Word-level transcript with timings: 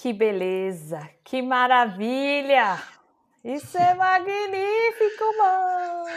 Que 0.00 0.12
beleza, 0.12 1.10
que 1.24 1.42
maravilha! 1.42 2.80
Isso 3.42 3.76
é 3.76 3.94
magnífico, 3.94 5.24
mãe! 5.36 6.12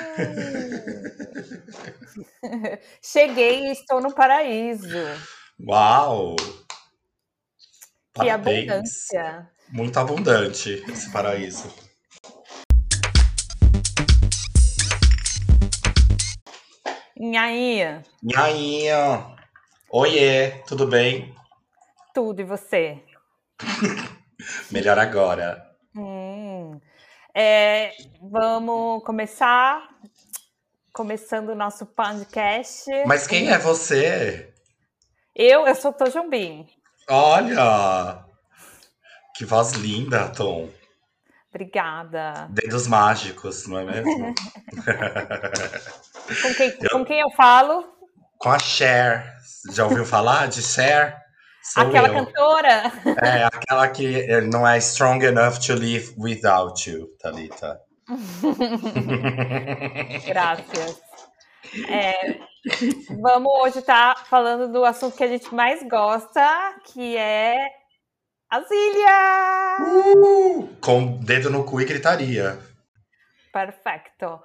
Cheguei 3.02 3.70
e 3.70 3.72
estou 3.72 4.00
no 4.00 4.14
paraíso. 4.14 4.88
Uau! 5.68 6.36
Que 6.36 6.44
Parabéns. 8.14 8.70
abundância! 8.70 9.50
Muito 9.70 9.98
abundante 9.98 10.84
esse 10.88 11.12
paraíso. 11.12 11.74
Nhainha. 17.18 18.04
Nhainha. 18.22 19.36
Oiê, 19.90 20.52
tudo 20.68 20.86
bem? 20.86 21.34
Tudo, 22.14 22.42
e 22.42 22.44
você? 22.44 23.04
Melhor 24.72 24.98
agora. 24.98 25.64
Hum. 25.96 26.80
É, 27.34 27.94
vamos 28.22 29.04
começar. 29.04 29.90
Começando 30.94 31.50
o 31.50 31.56
nosso 31.56 31.86
podcast. 31.86 32.86
Mas 33.06 33.26
quem 33.26 33.50
é 33.50 33.58
você? 33.58 34.54
Eu, 35.36 35.66
eu 35.66 35.76
sou 35.76 35.94
Tojumbim. 35.94 36.68
Olha! 37.10 38.26
Que 39.36 39.46
voz 39.46 39.72
linda, 39.74 40.28
Tom. 40.30 40.70
Obrigada. 41.50 42.48
Dedos 42.50 42.88
mágicos, 42.88 43.68
não 43.68 43.80
é 43.80 43.86
mesmo? 43.86 44.34
com, 46.42 46.54
quem, 46.56 46.78
eu, 46.82 46.90
com 46.90 47.06
quem 47.06 47.20
eu 47.20 47.30
falo? 47.32 47.86
Com 48.38 48.50
a 48.50 48.60
Cher. 48.60 49.38
Já 49.72 49.86
ouviu 49.86 50.06
falar 50.06 50.48
de 50.48 50.62
Cher? 50.62 51.22
Sou 51.62 51.84
aquela 51.84 52.08
eu. 52.08 52.14
cantora. 52.14 52.92
É, 53.22 53.44
aquela 53.44 53.88
que 53.88 54.42
não 54.42 54.68
é 54.68 54.78
strong 54.80 55.24
enough 55.26 55.60
to 55.60 55.74
live 55.74 56.14
without 56.18 56.90
you, 56.90 57.08
Thalita. 57.20 57.80
Graças. 60.26 61.02
É, 61.88 62.40
vamos 63.22 63.54
hoje 63.62 63.80
estar 63.80 64.16
tá 64.16 64.24
falando 64.26 64.72
do 64.72 64.84
assunto 64.84 65.16
que 65.16 65.24
a 65.24 65.28
gente 65.28 65.54
mais 65.54 65.88
gosta, 65.88 66.76
que 66.86 67.16
é 67.16 67.56
as 68.50 68.66
ilhas! 68.70 69.88
Uh, 69.88 70.68
com 70.82 71.20
dedo 71.20 71.50
no 71.50 71.64
cu 71.64 71.80
e 71.80 71.86
gritaria. 71.86 72.60
Perfeito. 73.54 74.42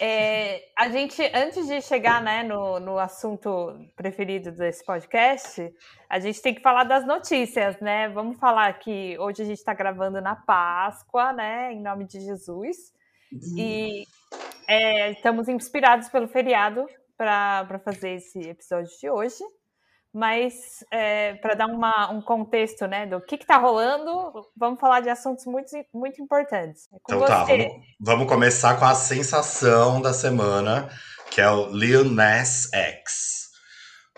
É, 0.00 0.62
a 0.76 0.88
gente, 0.88 1.20
antes 1.34 1.66
de 1.66 1.80
chegar 1.80 2.22
né, 2.22 2.42
no, 2.42 2.78
no 2.78 2.98
assunto 2.98 3.74
preferido 3.96 4.52
desse 4.52 4.84
podcast, 4.84 5.74
a 6.08 6.20
gente 6.20 6.40
tem 6.40 6.54
que 6.54 6.60
falar 6.60 6.84
das 6.84 7.06
notícias, 7.06 7.80
né? 7.80 8.08
Vamos 8.08 8.38
falar 8.38 8.78
que 8.78 9.18
hoje 9.18 9.42
a 9.42 9.44
gente 9.44 9.58
está 9.58 9.74
gravando 9.74 10.20
na 10.20 10.36
Páscoa, 10.36 11.32
né? 11.32 11.72
Em 11.72 11.80
nome 11.80 12.04
de 12.06 12.20
Jesus. 12.20 12.76
E 13.56 14.04
é, 14.66 15.10
estamos 15.12 15.48
inspirados 15.48 16.08
pelo 16.08 16.28
feriado 16.28 16.86
para 17.16 17.80
fazer 17.84 18.10
esse 18.16 18.38
episódio 18.40 18.90
de 18.98 19.10
hoje. 19.10 19.42
Mas 20.12 20.54
é, 20.90 21.34
para 21.34 21.54
dar 21.54 21.66
uma, 21.66 22.10
um 22.10 22.22
contexto 22.22 22.86
né, 22.86 23.06
do 23.06 23.20
que 23.20 23.36
está 23.36 23.58
rolando, 23.58 24.32
vamos 24.56 24.80
falar 24.80 25.00
de 25.00 25.10
assuntos 25.10 25.44
muito, 25.46 25.70
muito 25.92 26.22
importantes. 26.22 26.88
É 26.92 26.96
então 26.96 27.20
tá, 27.20 27.44
você. 27.44 27.58
tá, 27.58 27.64
vamos, 27.64 27.86
vamos 28.00 28.28
começar 28.28 28.78
com 28.78 28.84
a 28.84 28.94
sensação 28.94 30.00
da 30.00 30.12
semana, 30.12 30.88
que 31.30 31.40
é 31.40 31.50
o 31.50 31.68
Lil 31.68 32.04
Nas 32.04 32.72
X, 32.72 33.48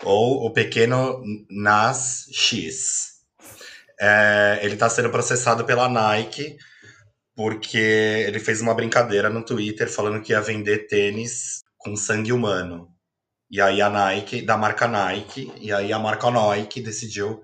ou 0.03 0.45
o 0.45 0.53
pequeno 0.53 1.21
Nas 1.49 2.25
X. 2.31 3.11
É, 3.99 4.59
ele 4.63 4.73
está 4.73 4.89
sendo 4.89 5.11
processado 5.11 5.63
pela 5.65 5.87
Nike 5.87 6.57
porque 7.35 7.77
ele 8.27 8.39
fez 8.39 8.61
uma 8.61 8.73
brincadeira 8.73 9.29
no 9.29 9.43
Twitter 9.43 9.91
falando 9.91 10.21
que 10.21 10.31
ia 10.31 10.41
vender 10.41 10.87
tênis 10.87 11.61
com 11.77 11.95
sangue 11.95 12.33
humano. 12.33 12.90
E 13.51 13.59
aí 13.59 13.81
a 13.81 13.89
Nike, 13.89 14.41
da 14.41 14.55
marca 14.55 14.87
Nike, 14.87 15.51
e 15.59 15.73
aí 15.73 15.91
a 15.91 15.99
marca 15.99 16.31
Nike 16.31 16.81
decidiu 16.81 17.43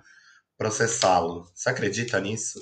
processá-lo. 0.58 1.46
Você 1.54 1.70
acredita 1.70 2.18
nisso? 2.22 2.62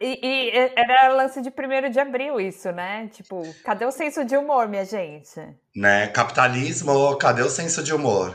E, 0.00 0.18
e, 0.22 0.50
era 0.74 1.08
lance 1.12 1.42
de 1.42 1.50
1 1.50 1.90
de 1.90 2.00
abril 2.00 2.40
isso, 2.40 2.72
né? 2.72 3.08
Tipo, 3.08 3.42
cadê 3.62 3.84
o 3.84 3.92
senso 3.92 4.24
de 4.24 4.36
humor, 4.38 4.68
minha 4.68 4.86
gente? 4.86 5.38
Né? 5.76 6.06
Capitalismo, 6.08 7.14
cadê 7.18 7.42
o 7.42 7.50
senso 7.50 7.82
de 7.82 7.92
humor? 7.92 8.34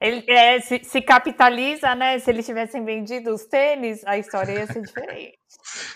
Ele, 0.00 0.24
é, 0.28 0.60
se, 0.60 0.82
se, 0.82 1.00
capitaliza, 1.00 1.94
né? 1.94 2.18
Se 2.18 2.28
eles 2.28 2.44
tivessem 2.44 2.84
vendido 2.84 3.32
os 3.32 3.46
tênis, 3.46 4.04
a 4.04 4.18
história 4.18 4.52
ia 4.52 4.66
ser 4.66 4.82
diferente. 4.82 5.38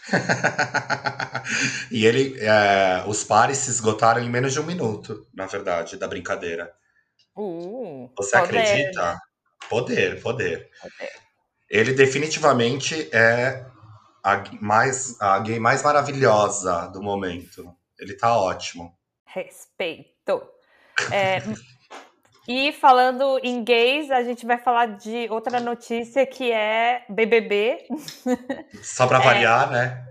e 1.90 2.06
ele, 2.06 2.38
é, 2.40 3.02
os 3.06 3.24
pares 3.24 3.58
se 3.58 3.70
esgotaram 3.70 4.22
em 4.22 4.30
menos 4.30 4.52
de 4.52 4.60
um 4.60 4.64
minuto, 4.64 5.26
na 5.34 5.46
verdade, 5.46 5.98
da 5.98 6.06
brincadeira. 6.06 6.72
Uh, 7.36 8.10
Você 8.16 8.38
poder, 8.38 8.58
acredita? 8.58 9.18
Poder, 9.68 10.22
poder, 10.22 10.70
poder. 10.80 11.12
Ele 11.68 11.92
definitivamente 11.92 13.08
é 13.14 13.64
a, 14.22 14.42
mais, 14.60 15.20
a 15.20 15.38
gay 15.38 15.58
mais 15.58 15.82
maravilhosa 15.82 16.88
do 16.88 17.02
momento. 17.02 17.74
Ele 17.98 18.14
tá 18.14 18.36
ótimo. 18.36 18.96
Respeito. 19.24 20.42
É, 21.12 21.38
e 22.48 22.72
falando 22.72 23.38
em 23.42 23.62
gays, 23.62 24.10
a 24.10 24.22
gente 24.22 24.44
vai 24.44 24.58
falar 24.58 24.96
de 24.96 25.28
outra 25.30 25.60
notícia 25.60 26.26
que 26.26 26.50
é 26.50 27.04
BBB. 27.08 27.86
Só 28.82 29.06
para 29.06 29.18
é, 29.22 29.22
variar, 29.22 29.70
né? 29.70 30.04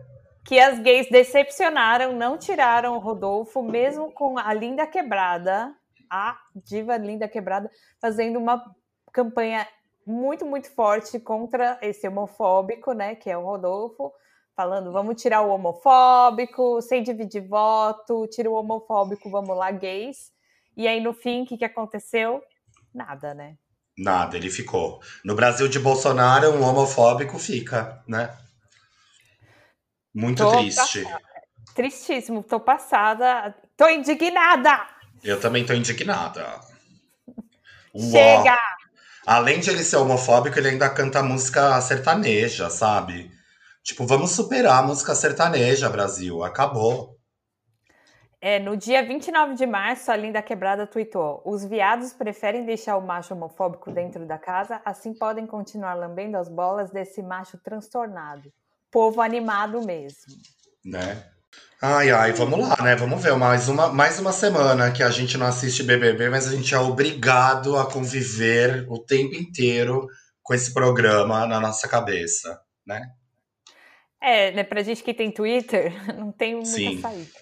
Que 0.46 0.60
as 0.60 0.80
gays 0.80 1.10
decepcionaram, 1.10 2.14
não 2.14 2.38
tiraram 2.38 2.96
o 2.96 3.00
Rodolfo, 3.00 3.62
mesmo 3.62 4.12
com 4.12 4.40
a 4.40 4.54
linda 4.54 4.88
quebrada 4.88 5.76
a 6.10 6.38
diva 6.56 6.98
linda 6.98 7.28
quebrada 7.28 7.70
fazendo 8.02 8.40
uma 8.40 8.64
campanha 9.12 9.68
muito, 10.06 10.46
muito 10.46 10.74
forte 10.74 11.20
contra 11.20 11.78
esse 11.82 12.08
homofóbico, 12.08 12.94
né, 12.94 13.16
que 13.16 13.30
é 13.30 13.38
o 13.38 13.46
Rodolfo, 13.46 14.12
falando 14.56 14.92
vamos 14.92 15.22
tirar 15.22 15.42
o 15.42 15.50
homofóbico, 15.50 16.82
sem 16.82 17.04
dividir 17.04 17.48
voto, 17.48 18.28
tira 18.28 18.50
o 18.50 18.56
homofóbico, 18.56 19.30
vamos 19.30 19.56
lá, 19.56 19.72
gays. 19.72 20.32
E 20.76 20.88
aí, 20.88 21.00
no 21.00 21.14
fim, 21.14 21.44
o 21.44 21.46
que, 21.46 21.58
que 21.58 21.66
aconteceu? 21.66 22.42
Nada, 22.94 23.34
né? 23.34 23.56
Nada, 23.98 24.38
ele 24.38 24.50
ficou. 24.50 25.02
No 25.24 25.36
Brasil 25.36 25.68
de 25.68 25.78
Bolsonaro, 25.78 26.52
um 26.52 26.64
homofóbico 26.64 27.38
fica, 27.38 28.02
né? 28.08 28.36
Muito 30.14 30.44
tô 30.44 30.52
triste. 30.58 31.04
Passada. 31.04 31.30
Tristíssimo, 31.76 32.44
tô 32.44 32.60
passada, 32.60 33.56
tô 33.78 33.88
indignada! 33.88 34.99
Eu 35.24 35.40
também 35.40 35.66
tô 35.66 35.74
indignada. 35.74 36.60
Chega! 37.96 38.58
Além 39.26 39.60
de 39.60 39.70
ele 39.70 39.84
ser 39.84 39.98
homofóbico, 39.98 40.58
ele 40.58 40.70
ainda 40.70 40.90
canta 40.90 41.22
música 41.22 41.80
sertaneja, 41.82 42.70
sabe? 42.70 43.32
Tipo, 43.84 44.06
vamos 44.06 44.32
superar 44.32 44.84
a 44.84 44.88
música 44.88 45.14
sertaneja, 45.14 45.90
Brasil. 45.90 46.44
Acabou. 46.44 47.18
É, 48.42 48.58
no 48.58 48.78
dia 48.78 49.06
29 49.06 49.56
de 49.56 49.66
março, 49.66 50.12
a 50.12 50.16
Linda 50.16 50.42
Quebrada 50.42 50.88
tweetou: 50.88 51.42
Os 51.46 51.66
viados 51.66 52.14
preferem 52.14 52.66
deixar 52.66 52.96
o 52.98 53.06
macho 53.06 53.34
homofóbico 53.34 53.92
dentro 53.92 54.26
da 54.26 54.38
casa, 54.38 54.82
assim 54.86 55.14
podem 55.14 55.46
continuar 55.46 55.94
lambendo 55.94 56.38
as 56.38 56.48
bolas 56.48 56.90
desse 56.90 57.22
macho 57.22 57.58
transtornado. 57.58 58.52
Povo 58.90 59.22
animado 59.22 59.82
mesmo. 59.82 60.34
Né? 60.86 61.30
Ai, 61.82 62.12
ai, 62.12 62.34
vamos 62.34 62.60
lá, 62.60 62.76
né? 62.84 62.94
Vamos 62.94 63.24
ver. 63.24 63.34
Mais 63.38 63.70
uma, 63.70 63.88
mais 63.88 64.20
uma 64.20 64.34
semana 64.34 64.92
que 64.92 65.02
a 65.02 65.10
gente 65.10 65.38
não 65.38 65.46
assiste 65.46 65.82
BBB, 65.82 66.30
mas 66.30 66.46
a 66.46 66.54
gente 66.54 66.76
é 66.76 66.78
obrigado 66.78 67.78
a 67.78 67.90
conviver 67.90 68.86
o 68.90 69.00
tempo 69.00 69.34
inteiro 69.34 70.06
com 70.44 70.54
esse 70.54 70.74
programa 70.74 71.48
na 71.48 71.58
nossa 71.58 71.88
cabeça, 71.88 72.62
né? 72.86 73.10
É, 74.20 74.52
né? 74.52 74.66
Pra 74.66 74.84
gente 74.84 75.02
que 75.02 75.14
tem 75.14 75.32
Twitter, 75.32 75.94
não 76.20 76.34
tem 76.34 76.56
muita 76.56 76.70
Sim. 76.70 77.00
saída. 77.00 77.40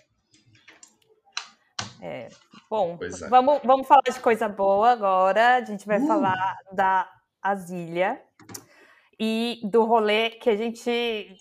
É, 1.99 2.27
bom, 2.69 2.95
é. 3.01 3.27
Vamos, 3.29 3.59
vamos 3.63 3.87
falar 3.87 4.03
de 4.03 4.19
coisa 4.19 4.47
boa 4.47 4.91
agora. 4.91 5.55
A 5.55 5.65
gente 5.65 5.83
vai 5.87 5.99
uh. 5.99 6.05
falar 6.05 6.59
da 6.71 7.09
Asília 7.41 8.21
e 9.19 9.59
do 9.63 9.83
rolê 9.83 10.29
que 10.29 10.49
a 10.49 10.55
gente 10.55 10.89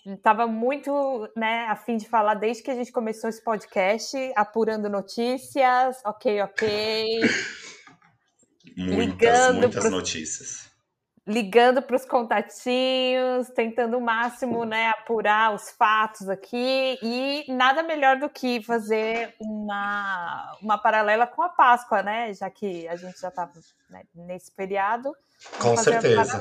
estava 0.05 0.47
muito 0.47 1.29
né, 1.35 1.65
a 1.65 1.75
fim 1.75 1.95
de 1.97 2.09
falar 2.09 2.33
desde 2.33 2.63
que 2.63 2.71
a 2.71 2.75
gente 2.75 2.91
começou 2.91 3.29
esse 3.29 3.43
podcast, 3.43 4.17
apurando 4.35 4.89
notícias, 4.89 6.01
ok, 6.03 6.41
ok. 6.41 7.05
Muitas, 8.75 9.07
ligando 9.07 9.59
muitas 9.59 9.79
pros, 9.79 9.91
notícias. 9.91 10.71
Ligando 11.25 11.81
para 11.81 11.95
os 11.95 12.05
contatinhos, 12.05 13.49
tentando 13.55 13.97
o 13.97 14.01
máximo 14.01 14.65
né, 14.65 14.89
apurar 14.89 15.53
os 15.53 15.71
fatos 15.71 16.29
aqui, 16.29 16.97
e 17.01 17.45
nada 17.47 17.81
melhor 17.81 18.19
do 18.19 18.29
que 18.29 18.61
fazer 18.61 19.33
uma, 19.39 20.57
uma 20.61 20.77
paralela 20.77 21.25
com 21.25 21.41
a 21.41 21.49
Páscoa, 21.49 22.03
né? 22.03 22.33
Já 22.33 22.51
que 22.51 22.87
a 22.87 22.95
gente 22.95 23.19
já 23.19 23.29
estava 23.29 23.51
né, 23.89 24.03
nesse 24.13 24.53
feriado. 24.53 25.11
Com 25.59 25.75
certeza 25.75 26.39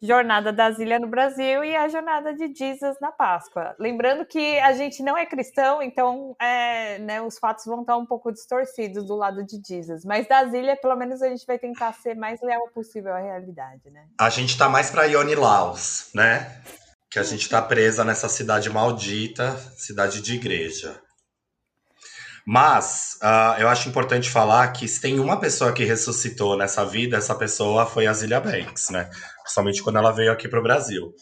jornada 0.00 0.52
da 0.52 0.70
Zília 0.70 0.98
no 0.98 1.08
Brasil 1.08 1.64
e 1.64 1.74
a 1.74 1.88
jornada 1.88 2.32
de 2.34 2.54
Jesus 2.54 2.96
na 3.00 3.10
Páscoa. 3.10 3.74
Lembrando 3.78 4.24
que 4.24 4.58
a 4.60 4.72
gente 4.72 5.02
não 5.02 5.16
é 5.16 5.26
cristão, 5.26 5.82
então 5.82 6.36
é, 6.40 6.98
né, 6.98 7.20
os 7.20 7.38
fatos 7.38 7.64
vão 7.66 7.80
estar 7.80 7.96
um 7.96 8.06
pouco 8.06 8.32
distorcidos 8.32 9.06
do 9.06 9.16
lado 9.16 9.44
de 9.44 9.60
Jesus. 9.66 10.04
Mas 10.04 10.28
da 10.28 10.44
Zília, 10.46 10.76
pelo 10.76 10.96
menos 10.96 11.22
a 11.22 11.28
gente 11.28 11.46
vai 11.46 11.58
tentar 11.58 11.92
ser 11.94 12.14
mais 12.14 12.40
leal 12.42 12.68
possível 12.74 13.12
à 13.12 13.18
realidade, 13.18 13.90
né? 13.90 14.06
A 14.20 14.30
gente 14.30 14.56
tá 14.56 14.68
mais 14.68 14.90
para 14.90 15.04
Ione 15.04 15.34
Laos, 15.34 16.10
né? 16.14 16.62
Que 17.10 17.18
a 17.18 17.22
gente 17.22 17.48
tá 17.48 17.60
presa 17.60 18.04
nessa 18.04 18.28
cidade 18.28 18.70
maldita, 18.70 19.56
cidade 19.76 20.20
de 20.20 20.34
igreja. 20.34 21.00
Mas 22.50 23.18
uh, 23.22 23.60
eu 23.60 23.68
acho 23.68 23.90
importante 23.90 24.30
falar 24.30 24.66
que 24.68 24.88
se 24.88 25.02
tem 25.02 25.20
uma 25.20 25.38
pessoa 25.38 25.70
que 25.70 25.84
ressuscitou 25.84 26.56
nessa 26.56 26.82
vida, 26.82 27.18
essa 27.18 27.34
pessoa 27.34 27.84
foi 27.84 28.06
a 28.06 28.12
Zilia 28.14 28.40
Banks, 28.40 28.88
né? 28.88 29.10
Principalmente 29.42 29.82
quando 29.82 29.98
ela 29.98 30.12
veio 30.12 30.32
aqui 30.32 30.48
para 30.48 30.58
o 30.58 30.62
Brasil. 30.62 31.12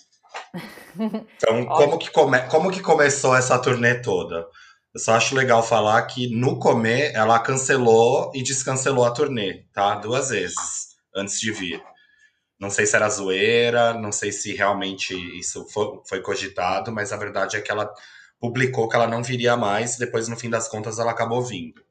Então, 0.98 1.66
como 1.66 1.98
que, 1.98 2.10
come 2.10 2.40
como 2.48 2.70
que 2.70 2.80
começou 2.80 3.36
essa 3.36 3.58
turnê 3.58 4.00
toda? 4.00 4.46
Eu 4.94 4.98
só 4.98 5.12
acho 5.12 5.34
legal 5.34 5.62
falar 5.62 6.00
que 6.04 6.34
no 6.34 6.58
comer 6.58 7.12
ela 7.14 7.38
cancelou 7.38 8.32
e 8.34 8.42
descancelou 8.42 9.04
a 9.04 9.10
turnê, 9.10 9.64
tá? 9.74 9.96
Duas 9.96 10.30
vezes 10.30 10.94
antes 11.14 11.38
de 11.38 11.52
vir. 11.52 11.82
Não 12.58 12.70
sei 12.70 12.86
se 12.86 12.96
era 12.96 13.10
zoeira, 13.10 13.92
não 13.92 14.10
sei 14.10 14.32
se 14.32 14.54
realmente 14.54 15.14
isso 15.38 15.66
foi, 15.68 16.00
foi 16.08 16.22
cogitado, 16.22 16.90
mas 16.90 17.12
a 17.12 17.18
verdade 17.18 17.58
é 17.58 17.60
que 17.60 17.70
ela 17.70 17.92
publicou 18.40 18.88
que 18.88 18.96
ela 18.96 19.06
não 19.06 19.22
viria 19.22 19.56
mais, 19.56 19.96
depois 19.96 20.28
no 20.28 20.36
fim 20.36 20.50
das 20.50 20.68
contas 20.68 20.98
ela 20.98 21.10
acabou 21.10 21.42
vindo. 21.42 21.82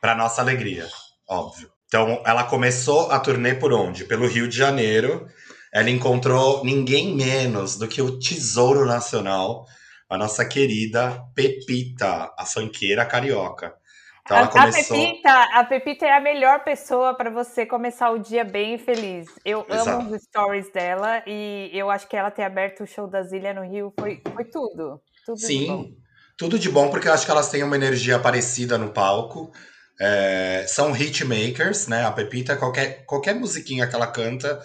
Para 0.00 0.14
nossa 0.14 0.40
alegria, 0.40 0.88
óbvio. 1.28 1.70
Então 1.86 2.22
ela 2.24 2.44
começou 2.44 3.10
a 3.10 3.20
turnê 3.20 3.54
por 3.54 3.72
onde? 3.72 4.04
Pelo 4.04 4.26
Rio 4.26 4.48
de 4.48 4.56
Janeiro. 4.56 5.26
Ela 5.72 5.90
encontrou 5.90 6.64
ninguém 6.64 7.14
menos 7.14 7.76
do 7.76 7.88
que 7.88 8.02
o 8.02 8.18
Tesouro 8.18 8.84
Nacional, 8.84 9.64
a 10.08 10.18
nossa 10.18 10.44
querida 10.44 11.22
Pepita, 11.34 12.32
a 12.38 12.44
fanqueira 12.44 13.06
carioca. 13.06 13.74
Então 14.24 14.38
a, 14.38 14.48
começou... 14.48 14.96
a, 14.96 15.00
Pepita, 15.00 15.42
a 15.52 15.64
Pepita 15.64 16.06
é 16.06 16.16
a 16.16 16.20
melhor 16.20 16.62
pessoa 16.62 17.14
para 17.14 17.30
você 17.30 17.66
começar 17.66 18.10
o 18.10 18.18
dia 18.18 18.44
bem 18.44 18.78
feliz. 18.78 19.28
Eu 19.44 19.66
Exato. 19.68 19.90
amo 19.90 20.14
os 20.14 20.22
stories 20.22 20.70
dela 20.72 21.22
e 21.26 21.70
eu 21.72 21.90
acho 21.90 22.08
que 22.08 22.16
ela 22.16 22.30
ter 22.30 22.44
aberto 22.44 22.84
o 22.84 22.86
show 22.86 23.08
da 23.08 23.22
Zília 23.22 23.52
no 23.52 23.62
Rio 23.62 23.92
foi, 23.98 24.22
foi 24.34 24.44
tudo. 24.44 25.00
Tudo 25.24 25.38
Sim, 25.38 25.96
tudo 26.36 26.58
de 26.58 26.68
bom, 26.68 26.90
porque 26.90 27.08
eu 27.08 27.12
acho 27.12 27.24
que 27.24 27.30
elas 27.30 27.48
têm 27.48 27.62
uma 27.62 27.76
energia 27.76 28.18
parecida 28.18 28.76
no 28.76 28.90
palco. 28.90 29.52
É, 30.00 30.64
são 30.66 30.96
hitmakers, 30.96 31.86
né? 31.86 32.04
A 32.04 32.10
Pepita, 32.10 32.56
qualquer, 32.56 33.04
qualquer 33.04 33.34
musiquinha 33.34 33.86
que 33.86 33.94
ela 33.94 34.06
canta, 34.06 34.60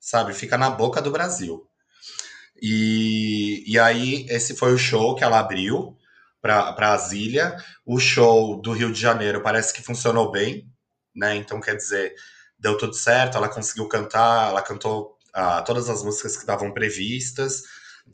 sabe, 0.00 0.34
fica 0.34 0.58
na 0.58 0.70
boca 0.70 1.00
do 1.00 1.12
Brasil. 1.12 1.68
E, 2.60 3.62
e 3.66 3.78
aí, 3.78 4.26
esse 4.28 4.56
foi 4.56 4.72
o 4.72 4.78
show 4.78 5.14
que 5.14 5.24
ela 5.24 5.38
abriu 5.38 5.96
para 6.40 6.92
a 6.92 6.96
Zília. 6.96 7.56
O 7.86 8.00
show 8.00 8.60
do 8.60 8.72
Rio 8.72 8.92
de 8.92 9.00
Janeiro 9.00 9.42
parece 9.42 9.72
que 9.72 9.82
funcionou 9.82 10.30
bem, 10.30 10.68
né? 11.14 11.36
Então, 11.36 11.60
quer 11.60 11.76
dizer, 11.76 12.14
deu 12.58 12.76
tudo 12.76 12.94
certo, 12.94 13.36
ela 13.36 13.48
conseguiu 13.48 13.88
cantar, 13.88 14.50
ela 14.50 14.62
cantou 14.62 15.16
ah, 15.32 15.62
todas 15.62 15.88
as 15.88 16.02
músicas 16.02 16.34
que 16.34 16.42
estavam 16.42 16.72
previstas. 16.72 17.62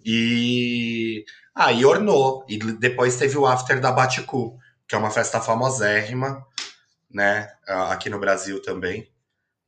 E 0.05 1.25
Aí 1.59 1.83
ah, 1.83 1.89
ornou. 1.89 2.45
E 2.49 2.57
depois 2.57 3.17
teve 3.17 3.37
o 3.37 3.45
after 3.45 3.81
da 3.81 3.91
Baticu, 3.91 4.57
que 4.87 4.95
é 4.95 4.99
uma 4.99 5.11
festa 5.11 5.41
famosérrima, 5.41 6.47
né? 7.11 7.51
Aqui 7.91 8.09
no 8.09 8.21
Brasil 8.21 8.63
também. 8.63 9.11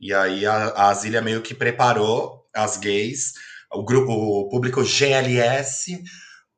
E 0.01 0.15
aí 0.15 0.47
a, 0.47 0.89
a 0.89 0.95
Zília 0.95 1.21
meio 1.21 1.43
que 1.43 1.53
preparou 1.53 2.47
as 2.55 2.77
gays, 2.77 3.35
o 3.73 3.83
grupo, 3.83 4.13
o 4.13 4.49
público 4.49 4.85
GLS, 4.85 6.01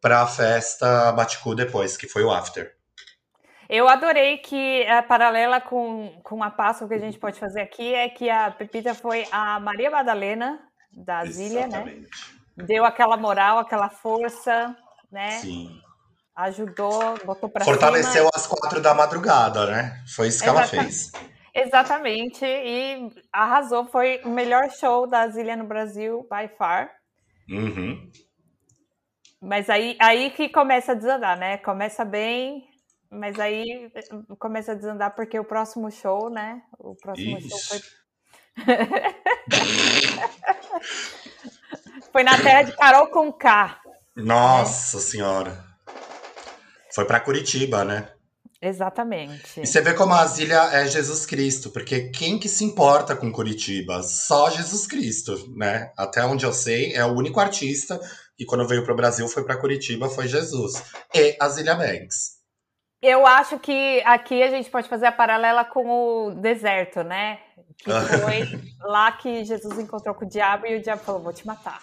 para 0.02 0.20
a 0.20 0.26
festa 0.26 1.10
Baticu 1.12 1.54
depois, 1.54 1.96
que 1.96 2.06
foi 2.06 2.22
o 2.22 2.30
after. 2.30 2.70
Eu 3.70 3.88
adorei 3.88 4.36
que 4.36 4.86
a 4.86 5.02
paralela 5.02 5.62
com, 5.62 6.20
com 6.22 6.42
a 6.42 6.50
Páscoa 6.50 6.88
que 6.88 6.94
a 6.94 6.98
gente 6.98 7.18
pode 7.18 7.40
fazer 7.40 7.62
aqui 7.62 7.94
é 7.94 8.06
que 8.10 8.28
a 8.28 8.50
Pepita 8.50 8.94
foi 8.94 9.26
a 9.32 9.58
Maria 9.58 9.90
Madalena 9.90 10.60
da 10.92 11.24
Zília, 11.24 11.66
né? 11.66 12.02
Deu 12.54 12.84
aquela 12.84 13.16
moral, 13.16 13.58
aquela 13.58 13.88
força, 13.88 14.76
né? 15.12 15.30
Sim. 15.32 15.80
Ajudou, 16.34 17.18
botou 17.26 17.50
para 17.50 17.64
Fortaleceu 17.64 18.28
às 18.34 18.46
quatro 18.46 18.80
da 18.80 18.94
madrugada, 18.94 19.66
né? 19.66 20.02
Foi 20.16 20.28
isso 20.28 20.42
que 20.42 20.48
Exatamente. 20.48 20.74
ela 20.74 20.84
fez. 20.84 21.12
Exatamente, 21.54 22.46
e 22.46 23.10
arrasou. 23.30 23.84
Foi 23.84 24.22
o 24.24 24.30
melhor 24.30 24.70
show 24.70 25.06
da 25.06 25.28
Zília 25.28 25.54
no 25.54 25.66
Brasil, 25.66 26.22
by 26.22 26.48
far. 26.56 26.90
Uhum. 27.50 28.10
Mas 29.42 29.68
aí, 29.68 29.94
aí 30.00 30.30
que 30.30 30.48
começa 30.48 30.92
a 30.92 30.94
desandar, 30.94 31.36
né? 31.36 31.58
Começa 31.58 32.02
bem, 32.04 32.66
mas 33.10 33.38
aí 33.38 33.92
começa 34.38 34.72
a 34.72 34.74
desandar 34.74 35.14
porque 35.14 35.38
o 35.38 35.44
próximo 35.44 35.90
show, 35.90 36.30
né? 36.30 36.62
O 36.78 36.94
próximo 36.94 37.36
Ixi. 37.36 37.50
show 37.50 37.58
foi. 37.58 37.80
foi 42.12 42.22
na 42.22 42.38
terra 42.38 42.62
de 42.62 42.74
Carol 42.76 43.08
com 43.08 43.30
K. 43.30 43.81
Nossa 44.16 44.98
senhora. 44.98 45.64
Foi 46.94 47.06
para 47.06 47.20
Curitiba, 47.20 47.84
né? 47.84 48.08
Exatamente. 48.60 49.60
E 49.60 49.66
você 49.66 49.80
vê 49.80 49.92
como 49.92 50.14
a 50.14 50.24
Zília 50.26 50.62
é 50.72 50.86
Jesus 50.86 51.26
Cristo, 51.26 51.70
porque 51.70 52.10
quem 52.10 52.38
que 52.38 52.48
se 52.48 52.64
importa 52.64 53.16
com 53.16 53.32
Curitiba? 53.32 54.02
Só 54.04 54.50
Jesus 54.50 54.86
Cristo, 54.86 55.52
né? 55.56 55.90
Até 55.96 56.24
onde 56.24 56.46
eu 56.46 56.52
sei, 56.52 56.94
é 56.94 57.04
o 57.04 57.12
único 57.12 57.40
artista 57.40 57.98
que 58.36 58.44
quando 58.44 58.68
veio 58.68 58.84
para 58.84 58.92
o 58.92 58.96
Brasil 58.96 59.26
foi 59.26 59.44
para 59.44 59.58
Curitiba, 59.58 60.08
foi 60.08 60.28
Jesus. 60.28 60.84
E 61.12 61.36
a 61.40 61.48
Zília 61.48 61.74
Banks. 61.74 62.40
Eu 63.02 63.26
acho 63.26 63.58
que 63.58 64.00
aqui 64.04 64.40
a 64.42 64.50
gente 64.50 64.70
pode 64.70 64.88
fazer 64.88 65.06
a 65.06 65.12
paralela 65.12 65.64
com 65.64 66.28
o 66.28 66.30
deserto, 66.40 67.02
né? 67.02 67.40
Que 67.78 67.90
foi 67.90 68.42
lá 68.88 69.10
que 69.10 69.44
Jesus 69.44 69.76
encontrou 69.76 70.14
com 70.14 70.24
o 70.24 70.28
diabo 70.28 70.66
e 70.66 70.76
o 70.76 70.82
diabo 70.82 71.02
falou: 71.02 71.20
Vou 71.20 71.32
te 71.32 71.44
matar. 71.44 71.82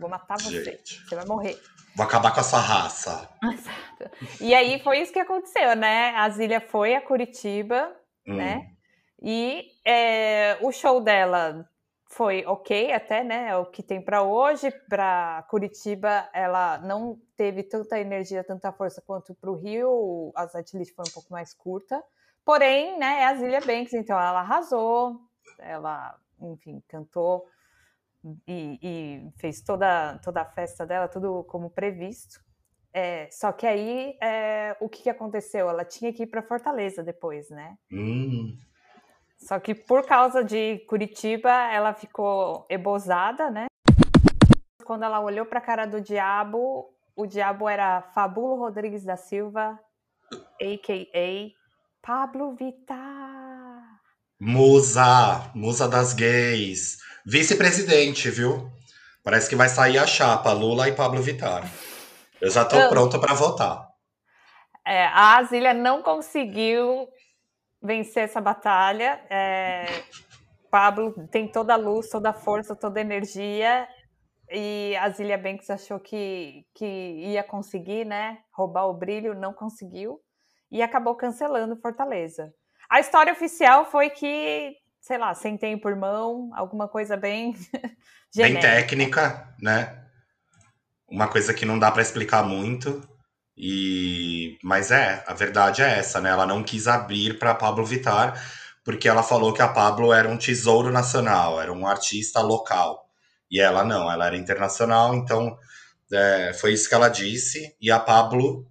Vou 0.00 0.08
matar 0.08 0.40
você. 0.40 0.64
Gente. 0.64 1.04
Você 1.04 1.14
vai 1.14 1.26
morrer. 1.26 1.60
Vou 1.94 2.06
acabar 2.06 2.32
com 2.32 2.40
a 2.40 2.42
sua 2.42 2.58
raça. 2.58 3.28
Exato. 3.44 4.10
E 4.40 4.54
aí 4.54 4.82
foi 4.82 5.00
isso 5.00 5.12
que 5.12 5.18
aconteceu, 5.18 5.76
né? 5.76 6.14
A 6.16 6.28
Zília 6.30 6.60
foi 6.60 6.94
a 6.94 7.02
Curitiba, 7.02 7.94
hum. 8.26 8.36
né? 8.36 8.70
E 9.22 9.66
é, 9.84 10.56
o 10.62 10.72
show 10.72 11.00
dela 11.02 11.68
foi 12.06 12.44
ok 12.46 12.92
até, 12.92 13.22
né? 13.22 13.48
É 13.50 13.56
o 13.56 13.66
que 13.66 13.82
tem 13.82 14.00
para 14.02 14.22
hoje. 14.22 14.70
Para 14.88 15.44
Curitiba, 15.50 16.28
ela 16.32 16.78
não 16.78 17.20
teve 17.36 17.62
tanta 17.62 18.00
energia, 18.00 18.42
tanta 18.42 18.72
força 18.72 19.02
quanto 19.06 19.34
para 19.34 19.50
o 19.50 19.56
Rio. 19.56 20.32
A 20.34 20.48
setlist 20.48 20.94
foi 20.94 21.04
um 21.08 21.12
pouco 21.12 21.30
mais 21.30 21.52
curta. 21.52 22.02
Porém, 22.44 22.98
né? 22.98 23.20
É 23.20 23.26
a 23.26 23.34
Zília 23.34 23.60
Banks, 23.60 23.92
então 23.92 24.18
ela 24.18 24.40
arrasou. 24.40 25.20
Ela, 25.58 26.16
enfim, 26.40 26.82
cantou 26.88 27.46
e, 28.46 28.78
e, 28.82 29.30
fez 29.38 29.60
toda, 29.62 30.18
toda 30.18 30.42
a 30.42 30.44
festa 30.44 30.86
dela, 30.86 31.08
tudo 31.08 31.44
como 31.44 31.70
previsto. 31.70 32.40
É, 32.92 33.28
só 33.30 33.52
que 33.52 33.66
aí, 33.66 34.16
é, 34.20 34.76
o 34.80 34.88
que, 34.88 35.04
que 35.04 35.10
aconteceu? 35.10 35.68
Ela 35.70 35.84
tinha 35.84 36.12
que 36.12 36.24
ir 36.24 36.26
para 36.26 36.42
Fortaleza 36.42 37.02
depois, 37.02 37.48
né? 37.50 37.76
Hum. 37.92 38.58
Só 39.38 39.58
que 39.58 39.74
por 39.74 40.04
causa 40.04 40.44
de 40.44 40.78
Curitiba, 40.80 41.50
ela 41.72 41.94
ficou 41.94 42.66
ebosada, 42.68 43.50
né? 43.50 43.66
Quando 44.84 45.04
ela 45.04 45.20
olhou 45.20 45.46
para 45.46 45.60
a 45.60 45.62
cara 45.62 45.86
do 45.86 46.00
diabo, 46.00 46.92
o 47.16 47.26
diabo 47.26 47.68
era 47.68 48.02
Fabulo 48.02 48.56
Rodrigues 48.56 49.04
da 49.04 49.16
Silva, 49.16 49.78
a.k.a. 50.60 51.60
Pablo 52.02 52.54
Vittar. 52.54 54.00
Musa, 54.38 55.50
musa 55.54 55.88
das 55.88 56.12
gays. 56.12 56.98
Vice-presidente, 57.26 58.30
viu? 58.30 58.70
Parece 59.22 59.48
que 59.48 59.56
vai 59.56 59.68
sair 59.68 59.98
a 59.98 60.06
chapa, 60.06 60.52
Lula 60.52 60.88
e 60.88 60.92
Pablo 60.92 61.22
Vittar. 61.22 61.70
Eu 62.40 62.50
já 62.50 62.62
estou 62.62 62.88
pronta 62.88 63.18
para 63.18 63.34
votar. 63.34 63.88
É, 64.86 65.04
a 65.06 65.38
Asília 65.38 65.74
não 65.74 66.02
conseguiu 66.02 67.06
vencer 67.82 68.24
essa 68.24 68.40
batalha. 68.40 69.20
É, 69.28 69.84
Pablo 70.70 71.14
tem 71.30 71.46
toda 71.46 71.74
a 71.74 71.76
luz, 71.76 72.08
toda 72.08 72.30
a 72.30 72.34
força, 72.34 72.74
toda 72.74 72.98
a 72.98 73.02
energia. 73.02 73.86
E 74.50 74.96
a 74.96 75.08
Zilia 75.10 75.38
Banks 75.38 75.70
achou 75.70 76.00
que, 76.00 76.64
que 76.74 76.84
ia 76.84 77.44
conseguir, 77.44 78.04
né? 78.04 78.38
Roubar 78.52 78.86
o 78.86 78.94
brilho, 78.94 79.34
não 79.34 79.52
conseguiu. 79.52 80.18
E 80.72 80.82
acabou 80.82 81.14
cancelando 81.14 81.76
Fortaleza. 81.76 82.52
A 82.88 82.98
história 82.98 83.32
oficial 83.32 83.84
foi 83.84 84.10
que 84.10 84.76
sei 85.00 85.18
lá, 85.18 85.34
sem 85.34 85.56
tempo 85.56 85.82
por 85.82 85.96
mão, 85.96 86.50
alguma 86.54 86.86
coisa 86.88 87.16
bem 87.16 87.54
bem 88.34 88.60
técnica, 88.60 89.54
né? 89.60 90.04
Uma 91.08 91.28
coisa 91.28 91.52
que 91.52 91.64
não 91.64 91.78
dá 91.78 91.90
para 91.90 92.02
explicar 92.02 92.44
muito. 92.44 93.06
E 93.56 94.58
mas 94.62 94.90
é, 94.90 95.24
a 95.26 95.34
verdade 95.34 95.82
é 95.82 95.98
essa, 95.98 96.20
né? 96.20 96.30
Ela 96.30 96.46
não 96.46 96.62
quis 96.62 96.86
abrir 96.86 97.38
para 97.38 97.54
Pablo 97.54 97.84
Vittar 97.84 98.40
porque 98.84 99.08
ela 99.08 99.22
falou 99.22 99.52
que 99.52 99.62
a 99.62 99.68
Pablo 99.68 100.12
era 100.12 100.28
um 100.28 100.36
tesouro 100.36 100.90
nacional, 100.90 101.60
era 101.60 101.72
um 101.72 101.86
artista 101.86 102.40
local. 102.40 103.06
E 103.50 103.60
ela 103.60 103.84
não, 103.84 104.10
ela 104.10 104.26
era 104.26 104.36
internacional, 104.36 105.14
então 105.14 105.58
é, 106.12 106.52
foi 106.54 106.72
isso 106.72 106.88
que 106.88 106.94
ela 106.94 107.08
disse. 107.08 107.74
E 107.80 107.90
a 107.90 107.98
Pablo 107.98 108.66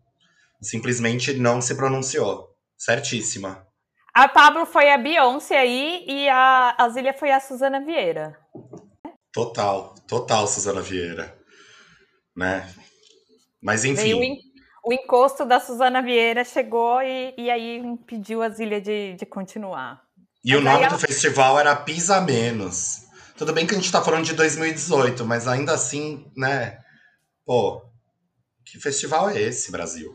simplesmente 0.62 1.34
não 1.34 1.62
se 1.62 1.76
pronunciou. 1.76 2.56
Certíssima. 2.78 3.66
A 4.14 4.28
Pablo 4.28 4.66
foi 4.66 4.92
a 4.92 4.98
Beyoncé 4.98 5.58
aí 5.58 6.04
e 6.08 6.30
a, 6.30 6.76
a 6.78 6.90
Zília 6.90 7.14
foi 7.14 7.32
a 7.32 7.40
Suzana 7.40 7.80
Vieira. 7.80 8.38
Total, 9.32 9.94
total 10.08 10.48
Suzana 10.48 10.82
Vieira. 10.82 11.38
Né? 12.36 12.68
Mas 13.62 13.86
enfim. 13.86 14.40
O, 14.84 14.90
o 14.90 14.94
encosto 14.94 15.46
da 15.46 15.60
Suzana 15.60 16.02
Vieira 16.02 16.44
chegou 16.44 17.02
e, 17.02 17.34
e 17.38 17.50
aí 17.50 17.78
impediu 17.78 18.42
a 18.42 18.50
Zília 18.50 18.82
de, 18.82 19.16
de 19.16 19.26
continuar. 19.26 20.02
E 20.44 20.54
mas 20.54 20.62
o 20.62 20.64
nome 20.64 20.86
ela... 20.86 20.96
do 20.96 21.00
festival 21.00 21.60
era 21.60 21.76
Pisa 21.76 22.20
Menos. 22.22 23.08
Tudo 23.38 23.54
bem 23.54 23.66
que 23.66 23.74
a 23.74 23.78
gente 23.78 23.92
tá 23.92 24.02
falando 24.02 24.26
de 24.26 24.34
2018, 24.34 25.26
mas 25.26 25.48
ainda 25.48 25.74
assim, 25.74 26.30
né? 26.36 26.80
Pô, 27.46 27.82
que 28.66 28.80
festival 28.80 29.30
é 29.30 29.40
esse, 29.40 29.72
Brasil? 29.72 30.14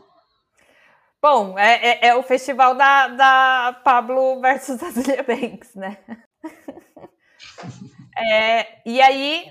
Bom, 1.25 1.57
é, 1.57 1.73
é, 1.73 2.07
é 2.09 2.15
o 2.15 2.21
festival 2.21 2.75
da, 2.75 3.07
da 3.07 3.81
Pablo 3.83 4.39
versus 4.39 4.77
Azealia 4.83 5.23
Banks, 5.23 5.73
né? 5.73 5.97
é, 8.15 8.67
e 8.85 9.01
aí, 9.01 9.47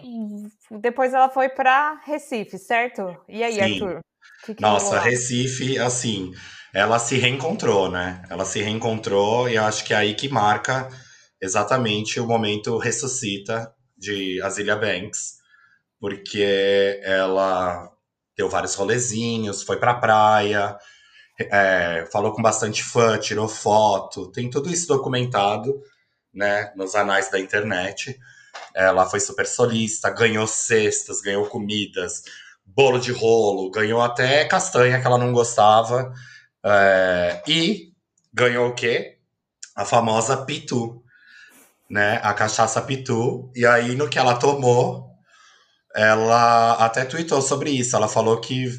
depois 0.71 1.12
ela 1.12 1.28
foi 1.28 1.49
para 1.49 2.00
Recife, 2.04 2.59
certo? 2.59 3.21
E 3.28 3.43
aí, 3.43 3.54
Sim. 3.54 3.61
Arthur? 3.61 4.00
Que 4.45 4.54
que 4.54 4.62
Nossa, 4.62 5.00
Recife, 5.00 5.76
assim, 5.76 6.31
ela 6.73 7.00
se 7.00 7.16
reencontrou, 7.16 7.90
né? 7.90 8.23
Ela 8.31 8.45
se 8.45 8.62
reencontrou 8.62 9.49
e 9.49 9.59
acho 9.59 9.85
que 9.85 9.93
é 9.93 9.97
aí 9.97 10.14
que 10.14 10.28
marca 10.28 10.88
exatamente 11.43 12.21
o 12.21 12.26
momento 12.28 12.78
ressuscita 12.78 13.75
de 13.99 14.40
Azilia 14.43 14.76
Banks, 14.76 15.38
porque 15.99 17.00
ela 17.02 17.90
deu 18.37 18.49
vários 18.49 18.76
rolezinhos, 18.76 19.64
foi 19.64 19.76
pra 19.76 19.95
praia, 19.95 20.78
é, 21.38 22.07
falou 22.12 22.33
com 22.33 22.43
bastante 22.43 22.83
fã, 22.83 23.19
tirou 23.19 23.49
foto, 23.49 24.31
tem 24.31 24.49
tudo 24.49 24.71
isso 24.71 24.87
documentado, 24.87 25.83
né, 26.33 26.73
nos 26.76 26.95
anais 26.95 27.31
da 27.31 27.38
internet. 27.38 28.19
Ela 28.75 29.07
foi 29.07 29.21
super 29.21 29.47
solista, 29.47 30.11
ganhou 30.11 30.47
cestas, 30.47 31.21
ganhou 31.21 31.47
comidas, 31.47 32.23
bolo 32.64 32.99
de 32.99 33.12
rolo, 33.12 33.71
ganhou 33.71 34.00
até 34.00 34.45
castanha 34.45 35.00
que 35.00 35.07
ela 35.07 35.19
não 35.19 35.33
gostava. 35.33 36.12
É, 36.64 37.43
e 37.47 37.93
ganhou 38.33 38.69
o 38.69 38.75
quê? 38.75 39.19
A 39.76 39.85
famosa 39.85 40.45
Pitu, 40.45 41.03
né? 41.91 42.21
A 42.23 42.33
cachaça 42.33 42.81
Pitu. 42.83 43.50
E 43.55 43.67
aí, 43.67 43.95
no 43.97 44.09
que 44.09 44.19
ela 44.19 44.37
tomou, 44.37 45.11
ela 45.95 46.75
até 46.75 47.05
tweetou 47.05 47.43
sobre 47.43 47.71
isso. 47.71 47.97
Ela 47.97 48.09
falou 48.09 48.41
que 48.41 48.71